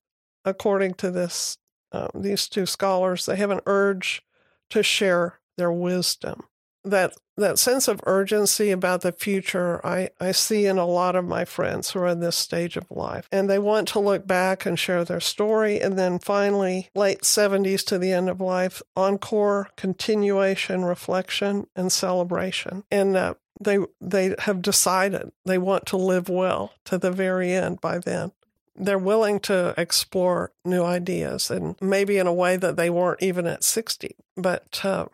according 0.45 0.95
to 0.95 1.11
this, 1.11 1.57
uh, 1.91 2.07
these 2.13 2.47
two 2.47 2.65
scholars, 2.65 3.25
they 3.25 3.35
have 3.35 3.51
an 3.51 3.61
urge 3.65 4.21
to 4.69 4.83
share 4.83 5.39
their 5.57 5.71
wisdom. 5.71 6.43
That 6.83 7.13
that 7.37 7.57
sense 7.57 7.87
of 7.87 8.01
urgency 8.05 8.69
about 8.69 9.01
the 9.01 9.11
future 9.11 9.83
I, 9.85 10.09
I 10.19 10.33
see 10.33 10.65
in 10.65 10.77
a 10.77 10.85
lot 10.85 11.15
of 11.15 11.25
my 11.25 11.45
friends 11.45 11.91
who 11.91 11.99
are 11.99 12.07
in 12.07 12.19
this 12.19 12.35
stage 12.35 12.77
of 12.77 12.91
life. 12.91 13.27
And 13.31 13.49
they 13.49 13.57
want 13.57 13.87
to 13.89 13.99
look 13.99 14.27
back 14.27 14.65
and 14.65 14.77
share 14.77 15.03
their 15.03 15.19
story. 15.19 15.79
And 15.79 15.97
then 15.97 16.19
finally, 16.19 16.89
late 16.93 17.21
70s 17.21 17.83
to 17.87 17.97
the 17.97 18.11
end 18.11 18.29
of 18.29 18.39
life, 18.39 18.83
encore, 18.95 19.69
continuation, 19.75 20.85
reflection, 20.85 21.65
and 21.75 21.91
celebration. 21.91 22.83
And 22.91 23.15
uh, 23.17 23.33
they 23.59 23.79
they 24.01 24.35
have 24.39 24.61
decided 24.61 25.31
they 25.45 25.57
want 25.57 25.85
to 25.87 25.97
live 25.97 26.29
well 26.29 26.73
to 26.85 26.97
the 26.97 27.11
very 27.11 27.53
end 27.53 27.81
by 27.81 27.97
then 27.97 28.31
they're 28.75 28.97
willing 28.97 29.39
to 29.39 29.73
explore 29.77 30.51
new 30.65 30.83
ideas 30.83 31.51
and 31.51 31.75
maybe 31.79 32.17
in 32.17 32.25
a 32.25 32.33
way 32.33 32.57
that 32.57 32.75
they 32.75 32.89
weren't 32.89 33.21
even 33.21 33.45
at 33.45 33.63
60 33.63 34.15
but 34.35 34.83
uh, 34.83 35.05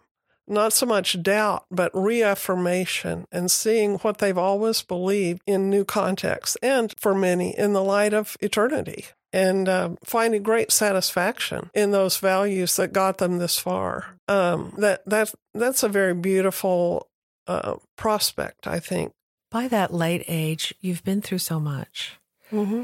not 0.49 0.73
so 0.73 0.85
much 0.85 1.21
doubt 1.21 1.65
but 1.69 1.91
reaffirmation 1.93 3.25
and 3.31 3.51
seeing 3.51 3.95
what 3.99 4.17
they've 4.17 4.37
always 4.37 4.81
believed 4.81 5.41
in 5.45 5.69
new 5.69 5.85
contexts 5.85 6.57
and 6.61 6.93
for 6.97 7.13
many 7.13 7.57
in 7.57 7.73
the 7.73 7.83
light 7.83 8.13
of 8.13 8.35
eternity 8.41 9.05
and 9.31 9.69
uh, 9.69 9.89
finding 10.03 10.41
great 10.41 10.71
satisfaction 10.71 11.69
in 11.73 11.91
those 11.91 12.17
values 12.17 12.75
that 12.75 12.91
got 12.91 13.19
them 13.19 13.37
this 13.37 13.59
far 13.59 14.15
um, 14.27 14.73
that 14.77 15.01
that 15.05 15.33
that's 15.53 15.83
a 15.83 15.89
very 15.89 16.13
beautiful 16.13 17.09
uh, 17.49 17.75
prospect, 17.97 18.67
I 18.67 18.79
think. 18.79 19.11
By 19.51 19.67
that 19.67 19.91
late 19.91 20.23
age, 20.27 20.73
you've 20.79 21.03
been 21.03 21.21
through 21.21 21.39
so 21.39 21.59
much. 21.59 22.19
Mm-hmm. 22.51 22.83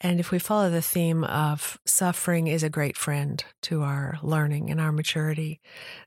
And 0.00 0.18
if 0.18 0.30
we 0.30 0.38
follow 0.38 0.70
the 0.70 0.80
theme 0.80 1.24
of 1.24 1.78
suffering 1.84 2.46
is 2.46 2.62
a 2.62 2.70
great 2.70 2.96
friend 2.96 3.44
to 3.62 3.82
our 3.82 4.18
learning 4.22 4.70
and 4.70 4.80
our 4.80 4.92
maturity, 4.92 5.60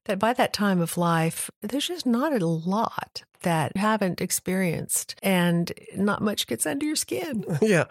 that 0.06 0.18
by 0.18 0.34
that 0.34 0.52
time 0.52 0.82
of 0.82 0.98
life, 0.98 1.52
there's 1.62 1.88
just 1.88 2.06
not 2.06 2.34
a 2.34 2.46
lot 2.46 3.24
that 3.44 3.74
you 3.76 3.82
haven't 3.82 4.20
experienced 4.20 5.16
and 5.22 5.72
not 5.96 6.22
much 6.22 6.48
gets 6.48 6.66
under 6.66 6.86
your 6.86 6.96
skin. 6.96 7.46
Yeah. 7.62 7.86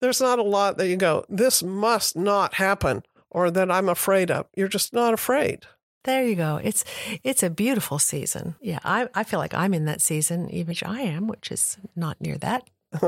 There's 0.00 0.20
not 0.20 0.38
a 0.38 0.44
lot 0.44 0.76
that 0.76 0.86
you 0.86 0.96
go, 0.96 1.24
this 1.28 1.60
must 1.60 2.14
not 2.14 2.54
happen 2.54 3.02
or 3.30 3.50
that 3.50 3.68
I'm 3.68 3.88
afraid 3.88 4.30
of. 4.30 4.46
You're 4.54 4.68
just 4.68 4.92
not 4.92 5.12
afraid. 5.12 5.64
There 6.04 6.24
you 6.24 6.36
go. 6.36 6.60
It's 6.62 6.84
it's 7.24 7.42
a 7.42 7.50
beautiful 7.50 7.98
season. 7.98 8.54
Yeah, 8.60 8.78
I, 8.84 9.08
I 9.12 9.24
feel 9.24 9.40
like 9.40 9.54
I'm 9.54 9.74
in 9.74 9.86
that 9.86 10.00
season, 10.00 10.48
even 10.50 10.68
which 10.68 10.84
I 10.84 11.00
am, 11.00 11.26
which 11.26 11.50
is 11.50 11.78
not 11.96 12.20
near 12.20 12.38
that 12.38 12.62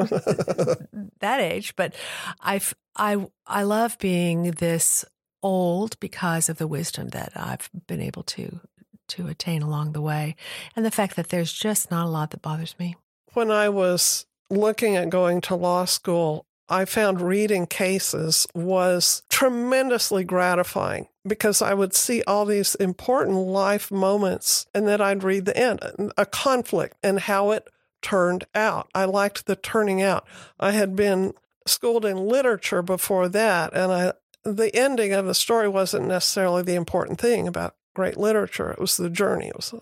that 1.20 1.40
age. 1.40 1.74
But 1.76 1.94
I 2.40 2.60
I 2.96 3.26
I 3.46 3.62
love 3.62 3.98
being 3.98 4.52
this 4.52 5.04
old 5.42 5.98
because 6.00 6.48
of 6.48 6.58
the 6.58 6.66
wisdom 6.66 7.08
that 7.08 7.32
I've 7.34 7.70
been 7.86 8.00
able 8.00 8.22
to 8.24 8.60
to 9.08 9.26
attain 9.26 9.62
along 9.62 9.92
the 9.92 10.00
way, 10.00 10.36
and 10.76 10.84
the 10.84 10.90
fact 10.90 11.16
that 11.16 11.30
there's 11.30 11.52
just 11.52 11.90
not 11.90 12.06
a 12.06 12.10
lot 12.10 12.30
that 12.30 12.42
bothers 12.42 12.78
me. 12.78 12.96
When 13.32 13.50
I 13.50 13.68
was 13.68 14.26
looking 14.50 14.96
at 14.96 15.10
going 15.10 15.40
to 15.42 15.54
law 15.54 15.84
school, 15.84 16.46
I 16.68 16.84
found 16.84 17.20
reading 17.20 17.66
cases 17.66 18.46
was 18.54 19.24
tremendously 19.28 20.22
gratifying 20.22 21.08
because 21.26 21.60
I 21.60 21.74
would 21.74 21.94
see 21.94 22.22
all 22.28 22.44
these 22.44 22.76
important 22.76 23.38
life 23.38 23.90
moments 23.90 24.66
and 24.72 24.86
then 24.86 25.00
I'd 25.00 25.24
read 25.24 25.46
the 25.46 25.56
end, 25.56 25.80
a 26.16 26.24
conflict 26.24 26.96
and 27.02 27.18
how 27.18 27.50
it 27.50 27.66
turned 28.02 28.44
out. 28.54 28.88
I 28.94 29.04
liked 29.04 29.46
the 29.46 29.56
turning 29.56 30.02
out. 30.02 30.26
I 30.58 30.72
had 30.72 30.96
been 30.96 31.34
schooled 31.66 32.04
in 32.04 32.16
literature 32.16 32.82
before 32.82 33.28
that 33.28 33.72
and 33.74 33.92
I 33.92 34.12
the 34.44 34.74
ending 34.74 35.12
of 35.12 35.26
the 35.26 35.34
story 35.34 35.68
wasn't 35.68 36.08
necessarily 36.08 36.62
the 36.62 36.74
important 36.74 37.20
thing 37.20 37.46
about 37.46 37.74
great 37.94 38.16
literature. 38.16 38.70
It 38.70 38.78
was 38.78 38.96
the 38.96 39.10
journey. 39.10 39.48
It 39.48 39.56
was, 39.56 39.74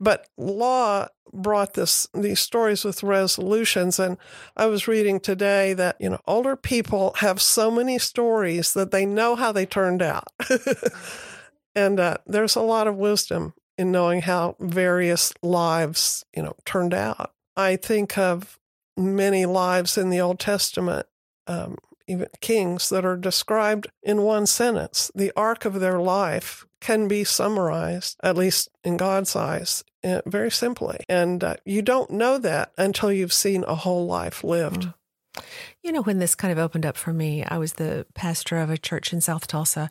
but 0.00 0.28
law 0.36 1.08
brought 1.32 1.74
this 1.74 2.08
these 2.12 2.40
stories 2.40 2.84
with 2.84 3.02
resolutions. 3.02 3.98
And 3.98 4.18
I 4.56 4.66
was 4.66 4.88
reading 4.88 5.20
today 5.20 5.72
that 5.74 5.96
you 6.00 6.10
know 6.10 6.20
older 6.26 6.56
people 6.56 7.14
have 7.18 7.40
so 7.40 7.70
many 7.70 7.98
stories 7.98 8.74
that 8.74 8.90
they 8.90 9.06
know 9.06 9.36
how 9.36 9.52
they 9.52 9.66
turned 9.66 10.02
out, 10.02 10.28
and 11.74 12.00
uh, 12.00 12.16
there's 12.26 12.56
a 12.56 12.60
lot 12.60 12.86
of 12.86 12.96
wisdom 12.96 13.54
in 13.78 13.90
knowing 13.90 14.22
how 14.22 14.56
various 14.60 15.32
lives 15.42 16.24
you 16.34 16.42
know 16.42 16.54
turned 16.64 16.94
out. 16.94 17.32
I 17.56 17.76
think 17.76 18.16
of 18.18 18.58
many 18.96 19.46
lives 19.46 19.98
in 19.98 20.10
the 20.10 20.20
Old 20.20 20.38
Testament. 20.38 21.06
Um, 21.46 21.76
even 22.06 22.26
kings 22.40 22.88
that 22.88 23.04
are 23.04 23.16
described 23.16 23.86
in 24.02 24.22
one 24.22 24.46
sentence. 24.46 25.10
The 25.14 25.32
arc 25.36 25.64
of 25.64 25.80
their 25.80 25.98
life 25.98 26.66
can 26.80 27.08
be 27.08 27.24
summarized, 27.24 28.16
at 28.22 28.36
least 28.36 28.68
in 28.84 28.96
God's 28.96 29.36
eyes, 29.36 29.84
eh, 30.02 30.20
very 30.26 30.50
simply. 30.50 30.98
And 31.08 31.42
uh, 31.42 31.56
you 31.64 31.82
don't 31.82 32.10
know 32.10 32.38
that 32.38 32.72
until 32.76 33.12
you've 33.12 33.32
seen 33.32 33.64
a 33.66 33.76
whole 33.76 34.06
life 34.06 34.42
lived. 34.42 34.82
Mm. 34.82 34.94
You 35.82 35.92
know, 35.92 36.02
when 36.02 36.18
this 36.18 36.34
kind 36.34 36.52
of 36.52 36.58
opened 36.58 36.84
up 36.84 36.96
for 36.96 37.12
me, 37.12 37.44
I 37.44 37.58
was 37.58 37.74
the 37.74 38.06
pastor 38.14 38.58
of 38.58 38.70
a 38.70 38.78
church 38.78 39.12
in 39.12 39.20
South 39.20 39.46
Tulsa, 39.46 39.90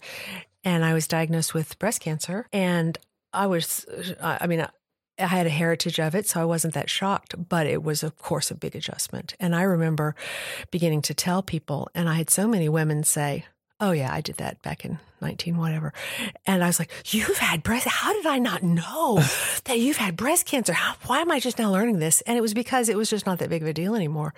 and 0.63 0.85
I 0.85 0.93
was 0.93 1.07
diagnosed 1.07 1.53
with 1.53 1.79
breast 1.79 2.01
cancer. 2.01 2.47
And 2.53 2.97
I 3.33 3.47
was, 3.47 3.85
I 4.21 4.45
mean, 4.47 4.67
I 5.19 5.27
had 5.27 5.45
a 5.45 5.51
heritage 5.51 5.99
of 5.99 6.15
it, 6.15 6.27
so 6.27 6.41
I 6.41 6.45
wasn't 6.45 6.73
that 6.73 6.89
shocked, 6.89 7.35
but 7.49 7.67
it 7.67 7.83
was, 7.83 8.03
of 8.03 8.17
course, 8.17 8.49
a 8.51 8.55
big 8.55 8.75
adjustment. 8.75 9.35
And 9.39 9.55
I 9.55 9.63
remember 9.63 10.15
beginning 10.71 11.01
to 11.03 11.13
tell 11.13 11.43
people, 11.43 11.89
and 11.93 12.09
I 12.09 12.15
had 12.15 12.29
so 12.29 12.47
many 12.47 12.69
women 12.69 13.03
say, 13.03 13.45
Oh, 13.83 13.91
yeah, 13.91 14.13
I 14.13 14.21
did 14.21 14.37
that 14.37 14.61
back 14.61 14.85
in 14.85 14.99
19, 15.21 15.57
whatever. 15.57 15.91
And 16.45 16.63
I 16.63 16.67
was 16.67 16.77
like, 16.77 16.91
You've 17.07 17.39
had 17.39 17.63
breast, 17.63 17.87
how 17.87 18.13
did 18.13 18.27
I 18.27 18.37
not 18.37 18.61
know 18.61 19.15
that 19.65 19.79
you've 19.79 19.97
had 19.97 20.15
breast 20.15 20.45
cancer? 20.45 20.73
How, 20.73 20.95
why 21.07 21.19
am 21.19 21.31
I 21.31 21.39
just 21.39 21.57
now 21.57 21.71
learning 21.71 21.99
this? 21.99 22.21
And 22.21 22.37
it 22.37 22.41
was 22.41 22.53
because 22.53 22.89
it 22.89 22.97
was 22.97 23.09
just 23.09 23.25
not 23.25 23.39
that 23.39 23.49
big 23.49 23.63
of 23.63 23.67
a 23.67 23.73
deal 23.73 23.95
anymore. 23.95 24.33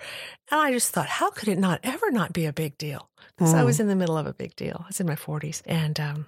And 0.50 0.60
I 0.60 0.72
just 0.72 0.92
thought, 0.92 1.08
How 1.08 1.30
could 1.30 1.48
it 1.48 1.58
not 1.58 1.80
ever 1.82 2.10
not 2.10 2.32
be 2.32 2.46
a 2.46 2.52
big 2.52 2.78
deal? 2.78 3.08
Because 3.36 3.52
mm. 3.52 3.58
I 3.58 3.64
was 3.64 3.76
hmm. 3.76 3.82
in 3.82 3.88
the 3.88 3.96
middle 3.96 4.16
of 4.16 4.26
a 4.26 4.32
big 4.32 4.56
deal. 4.56 4.80
I 4.84 4.86
was 4.88 5.00
in 5.00 5.06
my 5.06 5.16
40s. 5.16 5.62
And, 5.66 5.98
um, 6.00 6.26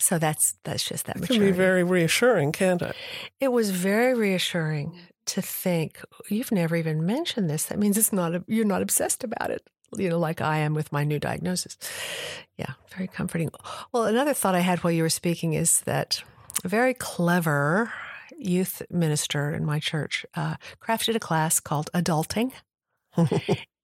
so 0.00 0.18
that's 0.18 0.54
that's 0.64 0.84
just 0.84 1.06
that. 1.06 1.16
It 1.16 1.26
can 1.26 1.40
be 1.40 1.50
very 1.50 1.84
reassuring, 1.84 2.52
can't 2.52 2.82
it? 2.82 2.96
It 3.40 3.52
was 3.52 3.70
very 3.70 4.14
reassuring 4.14 4.98
to 5.26 5.42
think 5.42 6.00
you've 6.28 6.52
never 6.52 6.76
even 6.76 7.06
mentioned 7.06 7.48
this. 7.48 7.66
That 7.66 7.78
means 7.78 7.96
it's 7.96 8.12
not 8.12 8.34
a, 8.34 8.44
you're 8.48 8.64
not 8.64 8.82
obsessed 8.82 9.22
about 9.22 9.50
it. 9.50 9.62
You 9.96 10.08
know, 10.08 10.18
like 10.18 10.40
I 10.40 10.58
am 10.58 10.74
with 10.74 10.92
my 10.92 11.04
new 11.04 11.18
diagnosis. 11.18 11.76
Yeah, 12.56 12.72
very 12.94 13.08
comforting. 13.08 13.50
Well, 13.92 14.04
another 14.04 14.34
thought 14.34 14.54
I 14.54 14.60
had 14.60 14.78
while 14.80 14.92
you 14.92 15.02
were 15.02 15.08
speaking 15.08 15.54
is 15.54 15.80
that 15.82 16.22
a 16.64 16.68
very 16.68 16.94
clever 16.94 17.92
youth 18.38 18.82
minister 18.90 19.52
in 19.52 19.64
my 19.64 19.78
church 19.78 20.24
uh, 20.34 20.54
crafted 20.80 21.16
a 21.16 21.20
class 21.20 21.60
called 21.60 21.90
Adulting. 21.92 22.52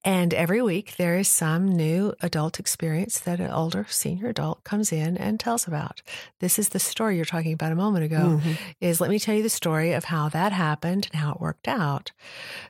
And 0.07 0.33
every 0.33 0.63
week 0.63 0.95
there 0.99 1.19
is 1.19 1.27
some 1.27 1.67
new 1.69 2.15
adult 2.21 2.61
experience 2.61 3.19
that 3.19 3.41
an 3.41 3.51
older 3.51 3.85
senior 3.91 4.29
adult 4.29 4.63
comes 4.63 4.93
in 4.93 5.17
and 5.17 5.41
tells 5.41 5.67
about. 5.67 6.01
This 6.39 6.61
is 6.61 6.69
the 6.69 6.79
story 6.79 7.17
you're 7.17 7.25
talking 7.25 7.53
about 7.53 7.73
a 7.73 7.77
moment 7.77 8.05
ago 8.05 8.39
mm-hmm. 8.41 8.53
is 8.81 9.01
let 9.01 9.11
me 9.11 9.19
tell 9.19 9.35
you 9.35 9.43
the 9.43 9.51
story 9.51 9.95
of 9.95 10.05
how 10.05 10.29
that 10.29 10.53
happened 10.53 11.09
and 11.13 11.21
how 11.21 11.33
it 11.33 11.41
worked 11.41 11.67
out. 11.67 12.13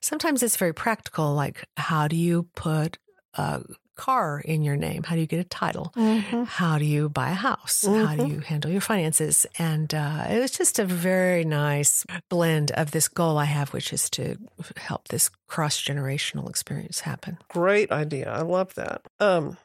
Sometimes 0.00 0.42
it's 0.42 0.56
very 0.56 0.72
practical 0.72 1.34
like 1.34 1.62
how 1.76 2.08
do 2.08 2.16
you 2.16 2.44
put 2.54 2.96
a 3.34 3.62
car 3.96 4.40
in 4.44 4.62
your 4.62 4.76
name? 4.76 5.02
How 5.02 5.14
do 5.14 5.20
you 5.20 5.26
get 5.26 5.40
a 5.40 5.44
title? 5.44 5.92
Mm-hmm. 5.96 6.44
How 6.44 6.78
do 6.78 6.84
you 6.84 7.08
buy 7.08 7.30
a 7.30 7.34
house? 7.34 7.84
Mm-hmm. 7.84 8.04
How 8.04 8.14
do 8.14 8.22
mm-hmm. 8.22 8.32
you 8.34 8.40
handle 8.40 8.70
your 8.70 8.80
finances? 8.80 9.46
And 9.58 9.92
uh, 9.92 10.26
it 10.28 10.38
was 10.38 10.52
just 10.52 10.78
a 10.78 10.84
very 10.84 11.44
nice 11.44 12.04
blend 12.28 12.70
of 12.72 12.92
this 12.92 13.08
goal 13.08 13.38
I 13.38 13.46
have, 13.46 13.72
which 13.72 13.92
is 13.92 14.08
to 14.10 14.36
help 14.76 15.08
this 15.08 15.30
cross 15.48 15.82
generational 15.82 16.48
experience 16.48 17.00
happen. 17.00 17.38
Great 17.48 17.90
idea. 17.90 18.30
I 18.30 18.42
love 18.42 18.74
that. 18.74 19.02
Um, 19.18 19.56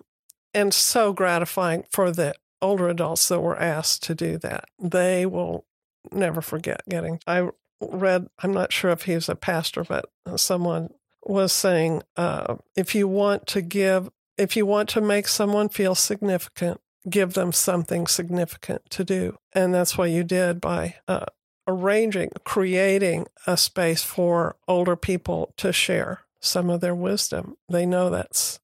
and 0.54 0.74
so 0.74 1.14
gratifying 1.14 1.86
for 1.92 2.12
the 2.12 2.34
older 2.62 2.90
adults 2.90 3.28
that 3.28 3.40
were 3.40 3.58
asked 3.58 4.04
to 4.04 4.16
do 4.16 4.38
that. 4.40 4.66
They 4.80 5.26
will 5.26 5.66
never 6.12 6.42
forget 6.42 6.82
getting. 6.88 7.20
I 7.28 7.50
read, 7.82 8.28
I'm 8.40 8.54
not 8.54 8.72
sure 8.72 8.92
if 8.92 9.04
he's 9.04 9.30
a 9.30 9.36
pastor, 9.36 9.84
but 9.84 10.06
someone 10.36 10.94
was 11.24 11.52
saying 11.52 12.04
uh, 12.18 12.56
if 12.76 12.96
you 12.96 13.08
want 13.08 13.48
to 13.48 13.62
give 13.62 14.10
if 14.38 14.56
you 14.56 14.66
want 14.66 14.90
to 14.90 15.02
make 15.02 15.28
someone 15.28 15.70
feel 15.70 15.96
significant, 15.96 16.82
give 17.10 17.34
them 17.34 17.52
something 17.52 18.08
significant 18.08 18.90
to 18.92 19.04
do. 19.04 19.38
And 19.54 19.74
that's 19.74 19.98
what 19.98 20.10
you 20.12 20.24
did 20.24 20.62
by 20.62 20.96
uh, 21.08 21.26
arranging, 21.68 22.30
creating 22.44 23.28
a 23.48 23.58
space 23.58 24.04
for 24.04 24.56
older 24.68 24.96
people 24.96 25.54
to 25.58 25.72
share 25.74 26.22
some 26.40 26.70
of 26.70 26.82
their 26.82 26.96
wisdom. 26.96 27.56
They 27.70 27.86
know 27.86 28.10
that's 28.10 28.60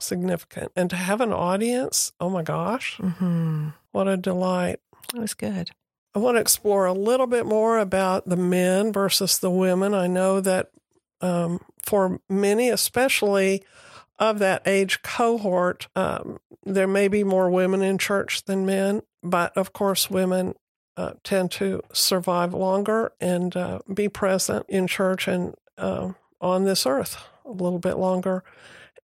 significant. 0.00 0.72
And 0.76 0.90
to 0.90 0.96
have 0.96 1.20
an 1.20 1.32
audience, 1.32 2.12
oh 2.20 2.28
my 2.30 2.42
gosh, 2.42 2.96
Mm-hmm. 2.98 3.68
what 3.92 4.08
a 4.08 4.16
delight. 4.16 4.80
That 5.12 5.20
was 5.20 5.34
good. 5.34 5.70
I 6.14 6.18
want 6.18 6.36
to 6.36 6.40
explore 6.40 6.84
a 6.86 6.92
little 6.92 7.26
bit 7.26 7.46
more 7.46 7.78
about 7.78 8.28
the 8.28 8.36
men 8.36 8.92
versus 8.92 9.38
the 9.38 9.50
women. 9.50 9.94
I 9.94 10.06
know 10.08 10.40
that 10.40 10.70
um, 11.22 11.60
for 11.82 12.20
many, 12.28 12.68
especially 12.68 13.64
of 14.18 14.38
that 14.38 14.62
age 14.66 15.02
cohort, 15.02 15.88
um, 15.96 16.38
there 16.64 16.86
may 16.86 17.08
be 17.08 17.24
more 17.24 17.50
women 17.50 17.82
in 17.82 17.98
church 17.98 18.44
than 18.44 18.66
men, 18.66 19.02
but 19.22 19.56
of 19.56 19.72
course, 19.72 20.10
women 20.10 20.54
uh, 20.96 21.14
tend 21.24 21.50
to 21.52 21.82
survive 21.92 22.52
longer 22.52 23.12
and 23.20 23.56
uh, 23.56 23.80
be 23.92 24.08
present 24.08 24.66
in 24.68 24.86
church 24.86 25.26
and 25.26 25.54
uh, 25.78 26.12
on 26.40 26.64
this 26.64 26.86
earth 26.86 27.16
a 27.44 27.50
little 27.50 27.78
bit 27.78 27.96
longer. 27.96 28.44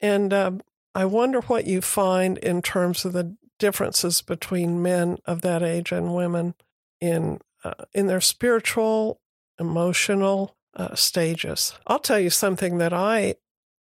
And 0.00 0.32
uh, 0.32 0.52
I 0.94 1.04
wonder 1.04 1.40
what 1.42 1.66
you 1.66 1.80
find 1.80 2.38
in 2.38 2.62
terms 2.62 3.04
of 3.04 3.12
the 3.12 3.36
differences 3.58 4.22
between 4.22 4.82
men 4.82 5.18
of 5.24 5.40
that 5.42 5.62
age 5.62 5.92
and 5.92 6.14
women 6.14 6.54
in 7.00 7.40
uh, 7.64 7.84
in 7.92 8.06
their 8.06 8.20
spiritual, 8.20 9.20
emotional 9.58 10.56
uh, 10.74 10.94
stages. 10.94 11.74
I'll 11.86 11.98
tell 11.98 12.20
you 12.20 12.30
something 12.30 12.78
that 12.78 12.92
I 12.92 13.36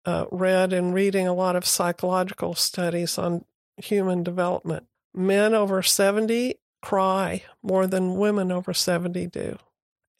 uh, 0.06 0.24
read 0.32 0.72
and 0.72 0.94
reading 0.94 1.26
a 1.26 1.34
lot 1.34 1.56
of 1.56 1.66
psychological 1.66 2.54
studies 2.54 3.18
on 3.18 3.44
human 3.76 4.22
development. 4.22 4.86
Men 5.14 5.52
over 5.54 5.82
seventy 5.82 6.54
cry 6.82 7.42
more 7.62 7.86
than 7.86 8.14
women 8.16 8.50
over 8.52 8.72
seventy 8.72 9.26
do, 9.26 9.58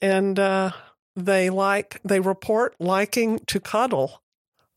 and 0.03 0.39
uh, 0.39 0.73
they 1.15 1.49
like 1.51 2.01
they 2.05 2.21
report 2.21 2.75
liking 2.81 3.39
to 3.47 3.61
cuddle 3.61 4.23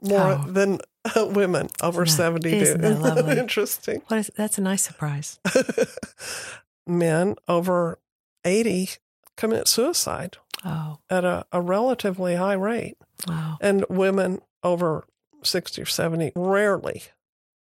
more 0.02 0.40
Oh. 0.40 0.46
than 0.48 0.80
women 1.16 1.70
over 1.82 2.06
that- 2.06 2.12
seventy 2.12 2.54
isn't 2.60 2.82
do. 2.82 2.94
that 2.94 3.00
lovely? 3.02 3.38
Interesting. 3.40 4.02
What 4.08 4.20
is 4.20 4.32
that's 4.36 4.58
a 4.58 4.62
nice 4.62 4.84
surprise. 4.84 5.40
men 6.88 7.36
over 7.48 8.00
80 8.46 8.90
commit 9.38 9.68
suicide 9.68 10.38
Oh, 10.66 10.98
at 11.10 11.24
a, 11.24 11.46
a 11.54 11.62
relatively 11.62 12.36
high 12.36 12.54
rate, 12.54 12.98
wow. 13.26 13.58
and 13.62 13.86
women 13.90 14.42
over 14.64 15.06
60 15.44 15.82
or 15.82 15.86
70 15.86 16.32
rarely, 16.36 17.04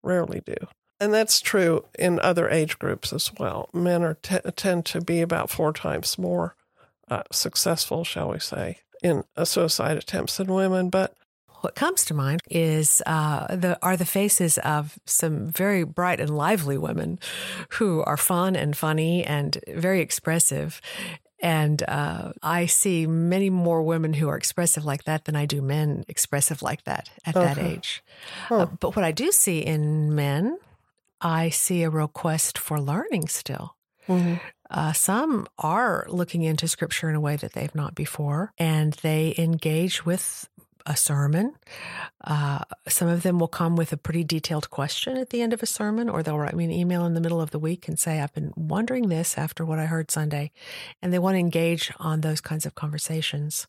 rarely 0.03 0.41
do. 0.45 0.55
And 0.99 1.13
that's 1.13 1.39
true 1.39 1.85
in 1.97 2.19
other 2.19 2.49
age 2.49 2.77
groups 2.77 3.13
as 3.13 3.31
well. 3.39 3.69
Men 3.73 4.03
are 4.03 4.15
t- 4.15 4.39
tend 4.55 4.85
to 4.87 5.01
be 5.01 5.21
about 5.21 5.49
four 5.49 5.71
times 5.71 6.17
more 6.17 6.55
uh, 7.09 7.23
successful, 7.31 8.03
shall 8.03 8.31
we 8.31 8.39
say, 8.39 8.79
in 9.01 9.23
uh, 9.37 9.45
suicide 9.45 9.97
attempts 9.97 10.37
than 10.37 10.53
women. 10.53 10.89
But 10.89 11.15
What 11.61 11.75
comes 11.75 12.03
to 12.05 12.13
mind 12.13 12.41
is 12.49 13.01
uh, 13.05 13.55
the 13.55 13.79
are 13.81 13.95
the 13.95 14.05
faces 14.05 14.57
of 14.59 14.99
some 15.05 15.47
very 15.47 15.83
bright 15.85 16.19
and 16.19 16.35
lively 16.35 16.77
women 16.77 17.19
who 17.71 18.03
are 18.03 18.17
fun 18.17 18.57
and 18.57 18.75
funny 18.75 19.23
and 19.23 19.57
very 19.69 20.01
expressive. 20.01 20.81
And 21.41 21.81
uh, 21.87 22.33
I 22.43 22.65
see 22.65 23.07
many 23.07 23.49
more 23.49 23.81
women 23.81 24.13
who 24.13 24.27
are 24.27 24.35
expressive 24.35 24.83
like 24.83 25.05
that 25.05 25.25
than 25.25 25.35
I 25.35 25.45
do 25.45 25.61
men 25.61 26.03
expressive 26.07 26.61
like 26.61 26.83
that 26.83 27.09
at 27.25 27.33
that 27.35 27.57
age. 27.57 28.03
Huh. 28.47 28.55
Uh, 28.55 28.65
but 28.65 28.95
what 28.95 29.05
I 29.05 29.11
do 29.11 29.31
see 29.31 29.59
in 29.59 30.13
men, 30.13 30.57
I 31.21 31.49
see 31.49 31.83
a 31.83 31.89
real 31.89 32.07
quest 32.09 32.57
for 32.57 32.79
learning 32.79 33.27
still. 33.29 33.75
Uh, 34.69 34.93
some 34.93 35.47
are 35.57 36.05
looking 36.09 36.43
into 36.43 36.67
scripture 36.67 37.09
in 37.09 37.15
a 37.15 37.21
way 37.21 37.35
that 37.35 37.53
they've 37.53 37.73
not 37.73 37.95
before, 37.95 38.53
and 38.57 38.93
they 39.01 39.33
engage 39.37 40.05
with 40.05 40.49
a 40.89 40.97
sermon. 40.97 41.53
Uh, 42.25 42.63
some 42.87 43.07
of 43.07 43.21
them 43.21 43.39
will 43.39 43.47
come 43.47 43.75
with 43.75 43.93
a 43.93 43.97
pretty 43.97 44.23
detailed 44.23 44.69
question 44.71 45.15
at 45.15 45.29
the 45.29 45.41
end 45.41 45.53
of 45.53 45.61
a 45.63 45.67
sermon, 45.67 46.09
or 46.09 46.23
they'll 46.23 46.37
write 46.37 46.55
me 46.55 46.65
an 46.65 46.71
email 46.71 47.05
in 47.05 47.13
the 47.13 47.21
middle 47.21 47.39
of 47.39 47.51
the 47.51 47.59
week 47.59 47.87
and 47.87 47.97
say, 47.97 48.19
I've 48.19 48.33
been 48.33 48.51
wondering 48.57 49.07
this 49.07 49.37
after 49.37 49.63
what 49.63 49.79
I 49.79 49.85
heard 49.85 50.09
Sunday. 50.09 50.51
And 51.01 51.13
they 51.13 51.19
want 51.19 51.35
to 51.35 51.39
engage 51.39 51.93
on 51.99 52.21
those 52.21 52.41
kinds 52.41 52.65
of 52.65 52.73
conversations. 52.73 53.67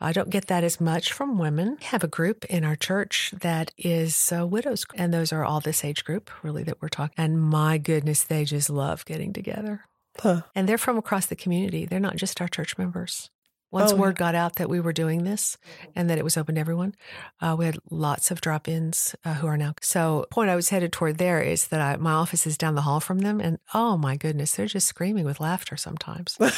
I 0.00 0.12
don't 0.12 0.30
get 0.30 0.46
that 0.46 0.64
as 0.64 0.80
much 0.80 1.12
from 1.12 1.38
women. 1.38 1.76
We 1.78 1.86
have 1.86 2.02
a 2.02 2.08
group 2.08 2.44
in 2.46 2.64
our 2.64 2.76
church 2.76 3.34
that 3.40 3.70
is 3.76 4.32
uh, 4.36 4.46
widows, 4.46 4.86
and 4.94 5.12
those 5.12 5.32
are 5.32 5.44
all 5.44 5.60
this 5.60 5.84
age 5.84 6.04
group, 6.04 6.30
really, 6.42 6.64
that 6.64 6.80
we're 6.80 6.88
talking. 6.88 7.14
And 7.18 7.40
my 7.40 7.76
goodness, 7.78 8.24
they 8.24 8.44
just 8.44 8.70
love 8.70 9.04
getting 9.04 9.34
together. 9.34 9.84
Huh. 10.18 10.42
And 10.54 10.68
they're 10.68 10.78
from 10.78 10.96
across 10.96 11.26
the 11.26 11.36
community. 11.36 11.84
They're 11.84 12.00
not 12.00 12.16
just 12.16 12.40
our 12.40 12.48
church 12.48 12.78
members. 12.78 13.30
Once 13.74 13.92
Oh, 13.92 13.96
word 13.96 14.16
got 14.16 14.36
out 14.36 14.54
that 14.56 14.70
we 14.70 14.78
were 14.78 14.92
doing 14.92 15.24
this 15.24 15.58
and 15.96 16.08
that 16.08 16.16
it 16.16 16.22
was 16.22 16.36
open 16.36 16.54
to 16.54 16.60
everyone, 16.60 16.94
uh, 17.40 17.56
we 17.58 17.64
had 17.64 17.76
lots 17.90 18.30
of 18.30 18.40
drop 18.40 18.68
ins 18.68 19.16
uh, 19.24 19.34
who 19.34 19.48
are 19.48 19.56
now. 19.56 19.74
So, 19.80 20.26
point 20.30 20.48
I 20.48 20.54
was 20.54 20.68
headed 20.68 20.92
toward 20.92 21.18
there 21.18 21.42
is 21.42 21.66
that 21.68 21.80
I, 21.80 21.96
my 21.96 22.12
office 22.12 22.46
is 22.46 22.56
down 22.56 22.76
the 22.76 22.82
hall 22.82 23.00
from 23.00 23.18
them. 23.18 23.40
And 23.40 23.58
oh 23.74 23.96
my 23.96 24.16
goodness, 24.16 24.54
they're 24.54 24.66
just 24.66 24.86
screaming 24.86 25.24
with 25.24 25.40
laughter 25.40 25.76
sometimes. 25.76 26.38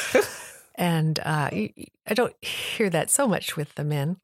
And 0.76 1.18
uh, 1.20 1.48
I 1.50 2.14
don't 2.14 2.34
hear 2.44 2.90
that 2.90 3.10
so 3.10 3.26
much 3.26 3.56
with 3.56 3.74
the 3.76 3.84
men. 3.84 4.18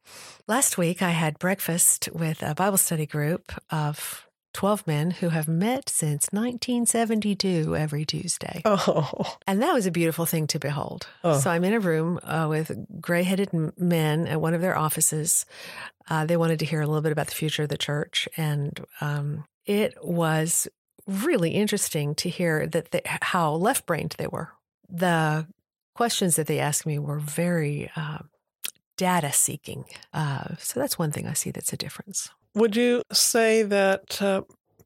Last 0.47 0.77
week, 0.77 1.01
I 1.01 1.11
had 1.11 1.39
breakfast 1.39 2.11
with 2.13 2.43
a 2.43 2.55
Bible 2.55 2.77
study 2.77 3.07
group 3.07 3.53
of 3.71 4.27
12 4.53 4.87
men 4.87 5.11
who 5.11 5.31
have 5.31 5.49
met 5.49 5.89
since 5.89 6.29
1972 6.33 7.77
every 7.77 8.05
Tuesday. 8.05 8.63
oh, 8.65 9.37
And 9.47 9.63
that 9.63 9.73
was 9.73 9.87
a 9.87 9.91
beautiful 9.91 10.27
thing 10.27 10.47
to 10.49 10.59
behold. 10.59 11.07
Oh. 11.25 11.39
So 11.39 11.51
I'm 11.51 11.65
in 11.65 11.73
a 11.73 11.81
room 11.81 12.21
uh, 12.23 12.47
with 12.49 12.73
gray 13.01 13.23
headed 13.23 13.51
men 13.79 14.27
at 14.27 14.41
one 14.41 14.55
of 14.55 14.61
their 14.61 14.77
offices. 14.77 15.47
Uh, 16.09 16.27
they 16.27 16.37
wanted 16.37 16.59
to 16.59 16.65
hear 16.65 16.81
a 16.81 16.87
little 16.87 17.03
bit 17.03 17.13
about 17.13 17.29
the 17.29 17.35
future 17.35 17.63
of 17.63 17.69
the 17.69 17.79
church. 17.79 18.29
And 18.37 18.79
um, 19.01 19.45
it 19.65 19.95
was 20.03 20.69
really 21.07 21.51
interesting 21.51 22.15
to 22.17 22.29
hear 22.29 22.67
that 22.67 22.91
they, 22.91 23.03
how 23.05 23.53
left 23.53 23.87
brained 23.87 24.15
they 24.19 24.27
were. 24.27 24.51
The 24.89 25.47
questions 25.95 26.37
that 26.37 26.47
they 26.47 26.59
asked 26.59 26.87
me 26.87 26.99
were 26.99 27.19
very 27.19 27.91
uh, 27.97 28.19
data 28.97 29.33
seeking. 29.33 29.85
Uh, 30.13 30.57
so 30.59 30.81
that's 30.81 30.99
one 30.99 31.11
thing 31.13 31.27
I 31.27 31.33
see 31.33 31.51
that's 31.51 31.73
a 31.73 31.77
difference. 31.77 32.31
Would 32.55 32.77
you 32.77 33.03
say 33.13 33.63
that 33.63 34.21
uh, 34.21 34.43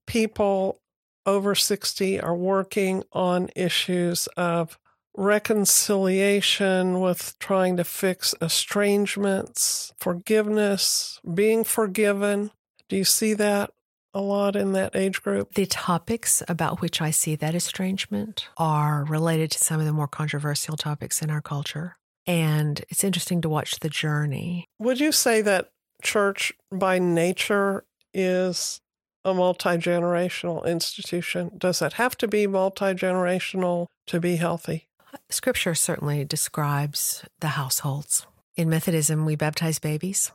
people 0.06 0.80
over 1.24 1.54
60 1.54 2.20
are 2.20 2.36
working 2.36 3.02
on 3.12 3.50
issues 3.56 4.28
of 4.36 4.78
reconciliation 5.16 7.00
with 7.00 7.36
trying 7.40 7.76
to 7.78 7.84
fix 7.84 8.34
estrangements, 8.40 9.92
forgiveness, 9.98 11.20
being 11.34 11.64
forgiven? 11.64 12.50
Do 12.88 12.96
you 12.96 13.04
see 13.04 13.34
that 13.34 13.70
a 14.14 14.20
lot 14.20 14.54
in 14.54 14.72
that 14.72 14.94
age 14.94 15.22
group? 15.22 15.54
The 15.54 15.66
topics 15.66 16.42
about 16.48 16.80
which 16.80 17.02
I 17.02 17.10
see 17.10 17.34
that 17.36 17.54
estrangement 17.54 18.48
are 18.56 19.04
related 19.04 19.50
to 19.52 19.58
some 19.58 19.80
of 19.80 19.86
the 19.86 19.92
more 19.92 20.08
controversial 20.08 20.76
topics 20.76 21.20
in 21.20 21.30
our 21.30 21.42
culture. 21.42 21.96
And 22.26 22.84
it's 22.88 23.04
interesting 23.04 23.40
to 23.42 23.48
watch 23.48 23.80
the 23.80 23.88
journey. 23.88 24.68
Would 24.78 25.00
you 25.00 25.12
say 25.12 25.42
that 25.42 25.70
church 26.02 26.52
by 26.70 26.98
nature 26.98 27.84
is 28.12 28.80
a 29.24 29.34
multi 29.34 29.70
generational 29.70 30.64
institution? 30.66 31.52
Does 31.56 31.82
it 31.82 31.94
have 31.94 32.16
to 32.18 32.28
be 32.28 32.46
multi 32.46 32.94
generational 32.94 33.86
to 34.06 34.20
be 34.20 34.36
healthy? 34.36 34.88
Scripture 35.30 35.74
certainly 35.74 36.24
describes 36.24 37.24
the 37.40 37.48
households. 37.48 38.26
In 38.56 38.68
Methodism, 38.68 39.24
we 39.24 39.36
baptize 39.36 39.78
babies. 39.78 40.32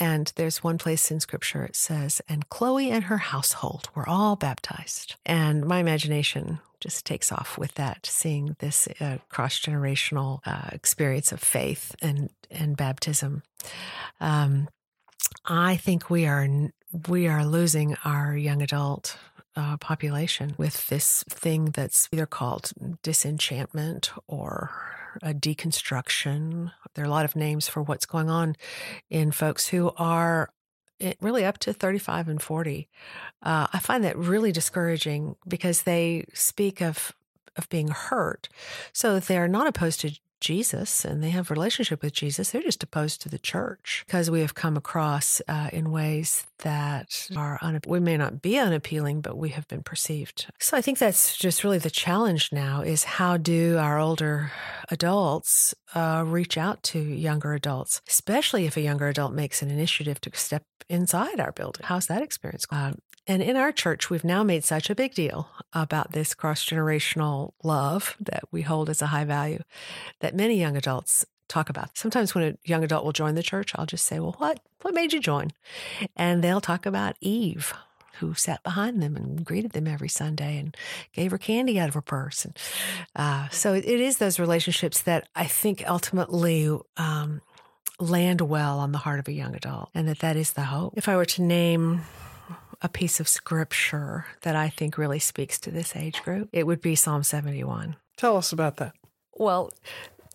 And 0.00 0.32
there's 0.36 0.62
one 0.62 0.78
place 0.78 1.10
in 1.10 1.18
scripture 1.18 1.64
it 1.64 1.74
says, 1.74 2.22
and 2.28 2.48
Chloe 2.48 2.90
and 2.90 3.04
her 3.04 3.18
household 3.18 3.88
were 3.96 4.08
all 4.08 4.36
baptized. 4.36 5.16
And 5.26 5.66
my 5.66 5.80
imagination 5.80 6.60
just 6.80 7.04
takes 7.04 7.32
off 7.32 7.58
with 7.58 7.74
that, 7.74 8.06
seeing 8.06 8.54
this 8.60 8.86
uh, 9.00 9.18
cross 9.28 9.58
generational 9.58 10.38
uh, 10.46 10.68
experience 10.70 11.32
of 11.32 11.40
faith 11.40 11.96
and, 12.00 12.30
and 12.48 12.76
baptism. 12.76 13.42
Um, 14.20 14.68
I 15.44 15.76
think 15.76 16.10
we 16.10 16.26
are 16.26 16.46
we 17.08 17.26
are 17.26 17.44
losing 17.44 17.96
our 18.04 18.36
young 18.36 18.62
adult 18.62 19.16
uh, 19.56 19.76
population 19.76 20.54
with 20.56 20.86
this 20.88 21.24
thing 21.28 21.66
that's 21.66 22.08
either 22.12 22.26
called 22.26 22.72
disenchantment 23.02 24.10
or 24.26 24.70
a 25.22 25.34
deconstruction. 25.34 26.72
There 26.94 27.04
are 27.04 27.08
a 27.08 27.10
lot 27.10 27.24
of 27.24 27.36
names 27.36 27.68
for 27.68 27.82
what's 27.82 28.06
going 28.06 28.30
on 28.30 28.56
in 29.10 29.32
folks 29.32 29.68
who 29.68 29.90
are 29.96 30.50
eh, 31.00 31.14
really 31.20 31.44
up 31.44 31.58
to 31.58 31.72
35 31.72 32.28
and 32.28 32.42
40. 32.42 32.88
Uh, 33.42 33.66
I 33.72 33.78
find 33.80 34.04
that 34.04 34.16
really 34.16 34.52
discouraging 34.52 35.36
because 35.46 35.82
they 35.82 36.26
speak 36.34 36.80
of 36.80 37.12
of 37.56 37.68
being 37.68 37.88
hurt. 37.88 38.48
So 38.92 39.18
they're 39.18 39.48
not 39.48 39.66
opposed 39.66 40.00
to 40.00 40.16
Jesus 40.40 41.04
and 41.04 41.22
they 41.22 41.30
have 41.30 41.50
relationship 41.50 42.02
with 42.02 42.12
Jesus. 42.12 42.50
They're 42.50 42.62
just 42.62 42.82
opposed 42.82 43.22
to 43.22 43.28
the 43.28 43.38
church 43.38 44.04
because 44.06 44.30
we 44.30 44.40
have 44.40 44.54
come 44.54 44.76
across 44.76 45.40
uh, 45.48 45.70
in 45.72 45.90
ways 45.90 46.44
that 46.58 47.28
are 47.36 47.58
un- 47.62 47.80
we 47.86 48.00
may 48.00 48.16
not 48.16 48.42
be 48.42 48.58
unappealing, 48.58 49.20
but 49.20 49.36
we 49.36 49.50
have 49.50 49.68
been 49.68 49.82
perceived. 49.82 50.46
So 50.58 50.76
I 50.76 50.80
think 50.80 50.98
that's 50.98 51.36
just 51.36 51.64
really 51.64 51.78
the 51.78 51.90
challenge 51.90 52.50
now: 52.52 52.82
is 52.82 53.04
how 53.04 53.36
do 53.36 53.78
our 53.78 53.98
older 53.98 54.50
adults 54.90 55.74
uh, 55.94 56.24
reach 56.26 56.56
out 56.56 56.82
to 56.84 56.98
younger 57.00 57.54
adults, 57.54 58.00
especially 58.08 58.66
if 58.66 58.76
a 58.76 58.80
younger 58.80 59.08
adult 59.08 59.32
makes 59.32 59.62
an 59.62 59.70
initiative 59.70 60.20
to 60.22 60.30
step 60.34 60.62
inside 60.88 61.40
our 61.40 61.52
building? 61.52 61.82
How's 61.84 62.06
that 62.06 62.22
experience? 62.22 62.66
Uh, 62.70 62.92
and 63.26 63.42
in 63.42 63.56
our 63.56 63.72
church, 63.72 64.08
we've 64.08 64.24
now 64.24 64.42
made 64.42 64.64
such 64.64 64.88
a 64.88 64.94
big 64.94 65.14
deal 65.14 65.50
about 65.72 66.12
this 66.12 66.34
cross 66.34 66.64
generational 66.64 67.52
love 67.62 68.16
that 68.20 68.44
we 68.50 68.62
hold 68.62 68.88
as 68.88 69.02
a 69.02 69.06
high 69.06 69.24
value 69.24 69.60
that 70.20 70.34
many 70.34 70.58
young 70.58 70.76
adults 70.76 71.26
talk 71.48 71.68
about. 71.68 71.96
Sometimes 71.96 72.34
when 72.34 72.44
a 72.44 72.54
young 72.64 72.84
adult 72.84 73.04
will 73.04 73.12
join 73.12 73.34
the 73.34 73.42
church, 73.42 73.72
I'll 73.74 73.86
just 73.86 74.06
say, 74.06 74.18
Well, 74.18 74.34
what, 74.38 74.60
what 74.82 74.94
made 74.94 75.12
you 75.12 75.20
join? 75.20 75.50
And 76.16 76.42
they'll 76.42 76.60
talk 76.60 76.86
about 76.86 77.16
Eve, 77.20 77.74
who 78.18 78.34
sat 78.34 78.62
behind 78.62 79.02
them 79.02 79.16
and 79.16 79.44
greeted 79.44 79.72
them 79.72 79.86
every 79.86 80.08
Sunday 80.08 80.58
and 80.58 80.76
gave 81.12 81.30
her 81.30 81.38
candy 81.38 81.78
out 81.78 81.88
of 81.88 81.94
her 81.94 82.02
purse. 82.02 82.44
And 82.44 82.56
uh, 83.16 83.48
so 83.50 83.74
it 83.74 83.84
is 83.84 84.18
those 84.18 84.38
relationships 84.38 85.02
that 85.02 85.28
I 85.34 85.46
think 85.46 85.84
ultimately 85.88 86.68
um, 86.96 87.40
land 88.00 88.40
well 88.40 88.78
on 88.78 88.92
the 88.92 88.98
heart 88.98 89.18
of 89.18 89.28
a 89.28 89.32
young 89.32 89.54
adult, 89.54 89.90
and 89.94 90.08
that 90.08 90.20
that 90.20 90.36
is 90.36 90.52
the 90.52 90.62
hope. 90.62 90.94
If 90.96 91.08
I 91.08 91.16
were 91.16 91.24
to 91.26 91.42
name 91.42 92.02
a 92.80 92.88
piece 92.88 93.18
of 93.18 93.28
scripture 93.28 94.26
that 94.42 94.54
I 94.54 94.68
think 94.68 94.96
really 94.96 95.18
speaks 95.18 95.58
to 95.60 95.70
this 95.70 95.96
age 95.96 96.22
group, 96.22 96.48
it 96.52 96.66
would 96.66 96.80
be 96.80 96.94
Psalm 96.94 97.22
71. 97.22 97.96
Tell 98.16 98.36
us 98.36 98.52
about 98.52 98.76
that. 98.76 98.94
Well, 99.34 99.70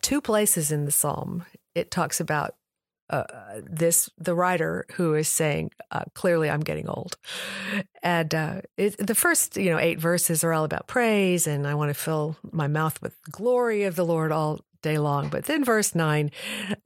two 0.01 0.21
places 0.21 0.71
in 0.71 0.85
the 0.85 0.91
psalm 0.91 1.45
it 1.75 1.89
talks 1.89 2.19
about 2.19 2.55
uh, 3.09 3.23
this 3.63 4.09
the 4.17 4.35
writer 4.35 4.85
who 4.93 5.13
is 5.13 5.27
saying 5.27 5.71
uh, 5.91 6.03
clearly 6.13 6.49
I'm 6.49 6.61
getting 6.61 6.87
old, 6.87 7.17
and 8.01 8.33
uh, 8.33 8.61
it, 8.77 8.95
the 8.97 9.15
first 9.15 9.57
you 9.57 9.69
know 9.69 9.79
eight 9.79 9.99
verses 9.99 10.43
are 10.43 10.53
all 10.53 10.63
about 10.63 10.87
praise 10.87 11.47
and 11.47 11.67
I 11.67 11.75
want 11.75 11.89
to 11.89 11.93
fill 11.93 12.37
my 12.51 12.67
mouth 12.67 13.01
with 13.01 13.15
glory 13.31 13.83
of 13.83 13.95
the 13.95 14.05
Lord 14.05 14.31
all 14.31 14.61
day 14.81 14.97
long. 14.97 15.29
But 15.29 15.45
then 15.45 15.63
verse 15.63 15.95
nine, 15.95 16.31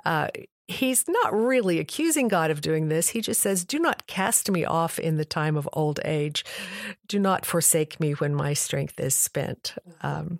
uh, 0.06 0.30
he's 0.68 1.06
not 1.08 1.34
really 1.34 1.80
accusing 1.80 2.28
God 2.28 2.52
of 2.52 2.62
doing 2.62 2.90
this. 2.90 3.10
He 3.10 3.22
just 3.22 3.42
says, 3.42 3.64
Do 3.64 3.80
not 3.80 4.06
cast 4.08 4.52
me 4.52 4.66
off 4.66 5.00
in 5.00 5.16
the 5.16 5.26
time 5.26 5.56
of 5.56 5.70
old 5.74 6.00
age. 6.04 6.44
Do 7.08 7.20
not 7.20 7.46
forsake 7.46 8.00
me 8.00 8.14
when 8.14 8.36
my 8.36 8.54
strength 8.54 9.00
is 9.00 9.16
spent. 9.16 9.76
Um, 10.02 10.40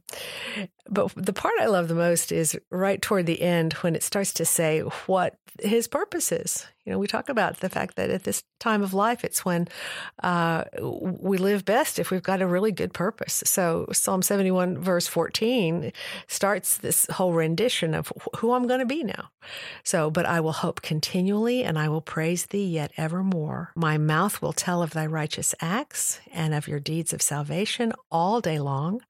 but 0.90 1.12
the 1.16 1.34
part 1.34 1.54
I 1.60 1.68
love 1.68 1.88
the 1.88 1.96
most 1.96 2.32
is 2.32 2.60
right 2.70 3.02
toward 3.02 3.26
the 3.26 3.42
end 3.42 3.74
when 3.74 3.96
it 3.96 4.04
starts 4.04 4.34
to 4.34 4.46
say 4.46 4.82
what 4.82 5.38
his 5.62 5.88
purpose 5.88 6.32
is. 6.32 6.66
You 6.88 6.94
know, 6.94 7.00
we 7.00 7.08
talk 7.08 7.28
about 7.28 7.60
the 7.60 7.68
fact 7.68 7.98
that 7.98 8.10
at 8.10 8.24
this 8.24 8.44
time 8.62 8.82
of 8.82 8.94
life, 8.94 9.26
it's 9.26 9.44
when 9.44 9.68
uh, 10.24 10.64
we 10.82 11.38
live 11.38 11.66
best 11.66 12.00
if 12.00 12.12
we've 12.12 12.24
got 12.24 12.42
a 12.42 12.48
really 12.48 12.72
good 12.72 12.94
purpose. 12.94 13.44
So 13.46 13.88
Psalm 13.92 14.22
71, 14.22 14.78
verse 14.80 15.06
14, 15.06 15.92
starts 16.28 16.78
this 16.78 17.06
whole 17.08 17.34
rendition 17.34 17.94
of 17.94 18.14
who 18.38 18.54
I'm 18.54 18.68
going 18.68 18.80
to 18.80 18.86
be 18.86 19.04
now. 19.04 19.32
So, 19.84 20.10
but 20.10 20.26
I 20.26 20.40
will 20.40 20.54
hope 20.54 20.82
continually 20.82 21.62
and 21.62 21.78
I 21.78 21.90
will 21.90 22.00
praise 22.00 22.46
thee 22.46 22.66
yet 22.66 22.94
evermore. 22.96 23.74
My 23.76 23.98
mouth 23.98 24.42
will 24.42 24.54
tell 24.54 24.82
of 24.82 24.92
thy 24.92 25.08
righteous 25.08 25.54
acts 25.60 26.22
and 26.32 26.54
of 26.54 26.70
your 26.70 26.80
deeds 26.80 27.12
of 27.12 27.22
salvation 27.22 27.92
all 28.10 28.40
day 28.40 28.60
long, 28.60 29.02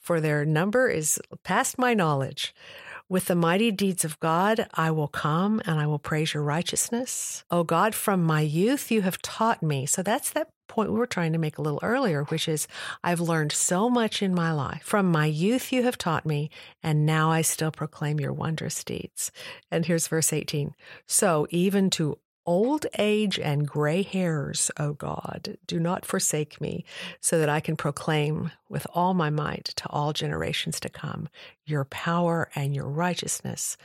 for 0.00 0.20
their 0.20 0.44
number 0.44 0.88
is 0.88 1.20
past 1.44 1.78
my 1.78 1.94
knowledge. 1.94 2.52
With 3.10 3.24
the 3.24 3.34
mighty 3.34 3.72
deeds 3.72 4.04
of 4.04 4.20
God, 4.20 4.68
I 4.72 4.92
will 4.92 5.08
come 5.08 5.60
and 5.66 5.80
I 5.80 5.86
will 5.88 5.98
praise 5.98 6.32
your 6.32 6.44
righteousness. 6.44 7.42
O 7.50 7.64
God, 7.64 7.92
from 7.92 8.22
my 8.22 8.40
youth 8.40 8.92
you 8.92 9.02
have 9.02 9.20
taught 9.20 9.64
me. 9.64 9.84
So 9.84 10.00
that's 10.00 10.30
that 10.30 10.50
point 10.68 10.92
we 10.92 10.98
were 10.98 11.08
trying 11.08 11.32
to 11.32 11.38
make 11.38 11.58
a 11.58 11.62
little 11.62 11.80
earlier, 11.82 12.22
which 12.22 12.46
is 12.46 12.68
I've 13.02 13.18
learned 13.18 13.50
so 13.50 13.90
much 13.90 14.22
in 14.22 14.32
my 14.32 14.52
life. 14.52 14.84
From 14.84 15.10
my 15.10 15.26
youth 15.26 15.72
you 15.72 15.82
have 15.82 15.98
taught 15.98 16.24
me, 16.24 16.50
and 16.84 17.04
now 17.04 17.32
I 17.32 17.42
still 17.42 17.72
proclaim 17.72 18.20
your 18.20 18.32
wondrous 18.32 18.84
deeds. 18.84 19.32
And 19.72 19.86
here's 19.86 20.06
verse 20.06 20.32
18. 20.32 20.76
So 21.08 21.48
even 21.50 21.90
to 21.90 22.16
old 22.46 22.86
age 22.98 23.38
and 23.38 23.66
gray 23.68 24.02
hairs, 24.02 24.70
O 24.78 24.92
God, 24.92 25.56
do 25.66 25.78
not 25.78 26.04
forsake 26.06 26.60
me, 26.60 26.84
so 27.20 27.38
that 27.38 27.48
I 27.48 27.60
can 27.60 27.76
proclaim 27.76 28.50
with 28.68 28.86
all 28.94 29.14
my 29.14 29.30
might 29.30 29.66
to 29.76 29.88
all 29.88 30.12
generations 30.12 30.80
to 30.80 30.88
come 30.88 31.28
your 31.70 31.84
power 31.84 32.50
and 32.54 32.74
your 32.74 32.88
righteousness. 32.88 33.76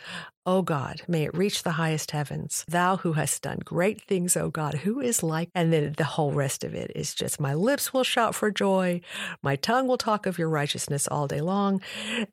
O 0.48 0.62
God, 0.62 1.02
may 1.08 1.24
it 1.24 1.36
reach 1.36 1.64
the 1.64 1.72
highest 1.72 2.12
heavens. 2.12 2.66
Thou 2.68 2.98
who 2.98 3.14
hast 3.14 3.42
done 3.42 3.58
great 3.66 4.00
things, 4.00 4.38
O 4.38 4.52
God, 4.52 4.76
who 4.76 5.00
is 5.00 5.24
like? 5.24 5.50
And 5.56 5.74
then 5.74 5.96
the 5.98 6.04
whole 6.04 6.34
rest 6.34 6.64
of 6.64 6.76
it 6.76 6.92
is 6.94 7.16
just 7.16 7.40
my 7.40 7.56
lips 7.56 7.92
will 7.92 8.04
shout 8.04 8.36
for 8.36 8.52
joy, 8.52 9.02
my 9.42 9.56
tongue 9.56 9.88
will 9.88 9.98
talk 9.98 10.28
of 10.28 10.38
your 10.38 10.50
righteousness 10.50 11.08
all 11.08 11.26
day 11.26 11.42
long. 11.42 11.82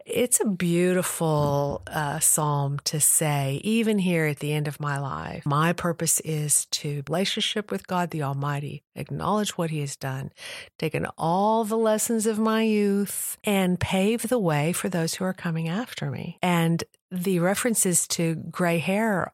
It's 0.04 0.40
a 0.40 0.46
beautiful 0.46 1.80
uh, 1.86 2.18
psalm 2.18 2.80
to 2.84 3.00
say, 3.00 3.62
even 3.64 3.98
here 3.98 4.26
at 4.26 4.40
the 4.40 4.52
end 4.52 4.68
of 4.68 4.78
my 4.78 4.98
life. 4.98 5.46
My 5.46 5.72
purpose 5.72 6.20
is 6.20 6.66
to 6.66 7.02
relationship 7.08 7.70
with 7.70 7.86
God 7.86 8.10
the 8.10 8.22
Almighty, 8.22 8.82
acknowledge 8.94 9.56
what 9.56 9.70
He 9.70 9.80
has 9.80 9.96
done, 9.96 10.32
taken 10.76 11.06
all 11.16 11.64
the 11.64 11.78
lessons 11.78 12.26
of 12.26 12.38
my 12.38 12.62
youth, 12.62 13.38
and 13.42 13.80
pave 13.80 14.28
the 14.28 14.38
way 14.38 14.74
for 14.74 14.90
those 14.90 15.14
who 15.14 15.24
are 15.24 15.32
coming 15.42 15.68
after 15.68 16.10
me. 16.10 16.38
And 16.40 16.84
the 17.10 17.40
references 17.40 18.06
to 18.08 18.36
gray 18.50 18.78
hair 18.78 19.32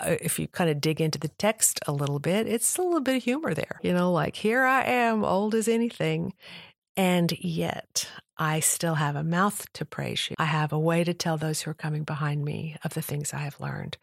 uh, 0.00 0.16
if 0.20 0.40
you 0.40 0.48
kind 0.48 0.68
of 0.68 0.80
dig 0.80 1.00
into 1.00 1.18
the 1.18 1.28
text 1.28 1.78
a 1.86 1.92
little 1.92 2.18
bit, 2.18 2.48
it's 2.48 2.76
a 2.76 2.82
little 2.82 3.00
bit 3.00 3.16
of 3.16 3.22
humor 3.22 3.54
there. 3.54 3.78
You 3.80 3.92
know, 3.92 4.12
like 4.12 4.34
here 4.34 4.64
I 4.64 4.82
am, 4.82 5.24
old 5.24 5.54
as 5.54 5.68
anything, 5.68 6.34
and 6.96 7.30
yet 7.38 8.08
I 8.36 8.58
still 8.58 8.96
have 8.96 9.14
a 9.14 9.22
mouth 9.22 9.72
to 9.74 9.84
praise 9.84 10.28
you. 10.28 10.36
I 10.38 10.46
have 10.46 10.72
a 10.72 10.78
way 10.78 11.04
to 11.04 11.14
tell 11.14 11.36
those 11.36 11.62
who 11.62 11.70
are 11.70 11.74
coming 11.74 12.02
behind 12.02 12.44
me 12.44 12.76
of 12.82 12.94
the 12.94 13.02
things 13.02 13.32
I 13.32 13.38
have 13.38 13.60
learned. 13.60 13.96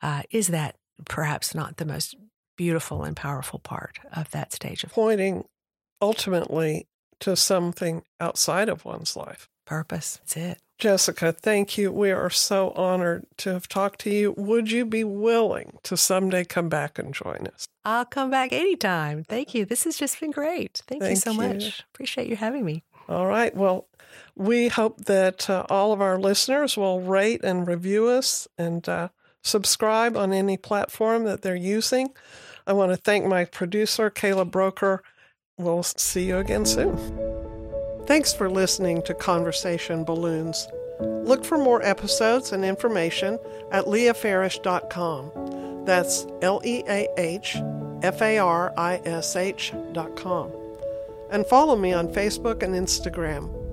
Uh, 0.00 0.22
is 0.30 0.48
that 0.48 0.76
perhaps 1.04 1.54
not 1.54 1.76
the 1.76 1.84
most 1.84 2.16
beautiful 2.56 3.04
and 3.04 3.14
powerful 3.14 3.58
part 3.58 3.98
of 4.12 4.30
that 4.30 4.52
stage 4.52 4.82
of 4.82 4.92
pointing 4.92 5.44
ultimately 6.00 6.86
to 7.20 7.36
something 7.36 8.02
outside 8.18 8.70
of 8.70 8.86
one's 8.86 9.14
life? 9.14 9.48
Purpose. 9.64 10.18
That's 10.18 10.36
it. 10.36 10.58
Jessica, 10.78 11.32
thank 11.32 11.78
you. 11.78 11.92
We 11.92 12.10
are 12.10 12.30
so 12.30 12.70
honored 12.70 13.26
to 13.38 13.52
have 13.52 13.68
talked 13.68 14.00
to 14.00 14.10
you. 14.10 14.32
Would 14.36 14.70
you 14.70 14.84
be 14.84 15.04
willing 15.04 15.78
to 15.84 15.96
someday 15.96 16.44
come 16.44 16.68
back 16.68 16.98
and 16.98 17.14
join 17.14 17.46
us? 17.52 17.66
I'll 17.84 18.04
come 18.04 18.30
back 18.30 18.52
anytime. 18.52 19.24
Thank 19.24 19.54
you. 19.54 19.64
This 19.64 19.84
has 19.84 19.96
just 19.96 20.18
been 20.18 20.32
great. 20.32 20.82
Thank, 20.86 21.02
Thank 21.02 21.16
you 21.16 21.20
so 21.20 21.30
you. 21.30 21.36
much. 21.38 21.84
Appreciate 21.94 22.28
you 22.28 22.36
having 22.36 22.64
me. 22.64 22.82
All 23.08 23.26
right. 23.26 23.54
Well, 23.54 23.86
we 24.34 24.68
hope 24.68 25.04
that 25.04 25.48
uh, 25.48 25.64
all 25.70 25.92
of 25.92 26.00
our 26.00 26.18
listeners 26.18 26.76
will 26.76 27.00
rate 27.00 27.44
and 27.44 27.66
review 27.66 28.08
us 28.08 28.48
and 28.58 28.88
uh, 28.88 29.08
subscribe 29.42 30.16
on 30.16 30.32
any 30.32 30.56
platform 30.56 31.24
that 31.24 31.42
they're 31.42 31.54
using. 31.54 32.10
I 32.66 32.72
want 32.72 32.92
to 32.92 32.96
thank 32.96 33.26
my 33.26 33.44
producer, 33.44 34.10
Kayla 34.10 34.50
Broker. 34.50 35.02
We'll 35.56 35.82
see 35.82 36.26
you 36.26 36.38
again 36.38 36.64
soon. 36.66 37.33
Thanks 38.06 38.32
for 38.34 38.50
listening 38.50 39.02
to 39.02 39.14
Conversation 39.14 40.04
Balloons. 40.04 40.68
Look 41.00 41.44
for 41.44 41.56
more 41.56 41.82
episodes 41.82 42.52
and 42.52 42.64
information 42.64 43.38
at 43.72 43.86
leahfarish.com. 43.86 45.84
That's 45.86 46.26
L 46.42 46.60
E 46.64 46.82
A 46.86 47.08
H 47.16 47.56
F 48.02 48.20
A 48.20 48.38
R 48.38 48.74
I 48.76 49.00
S 49.04 49.36
H.com. 49.36 50.52
And 51.30 51.46
follow 51.46 51.76
me 51.76 51.94
on 51.94 52.08
Facebook 52.08 52.62
and 52.62 52.74
Instagram. 52.74 53.63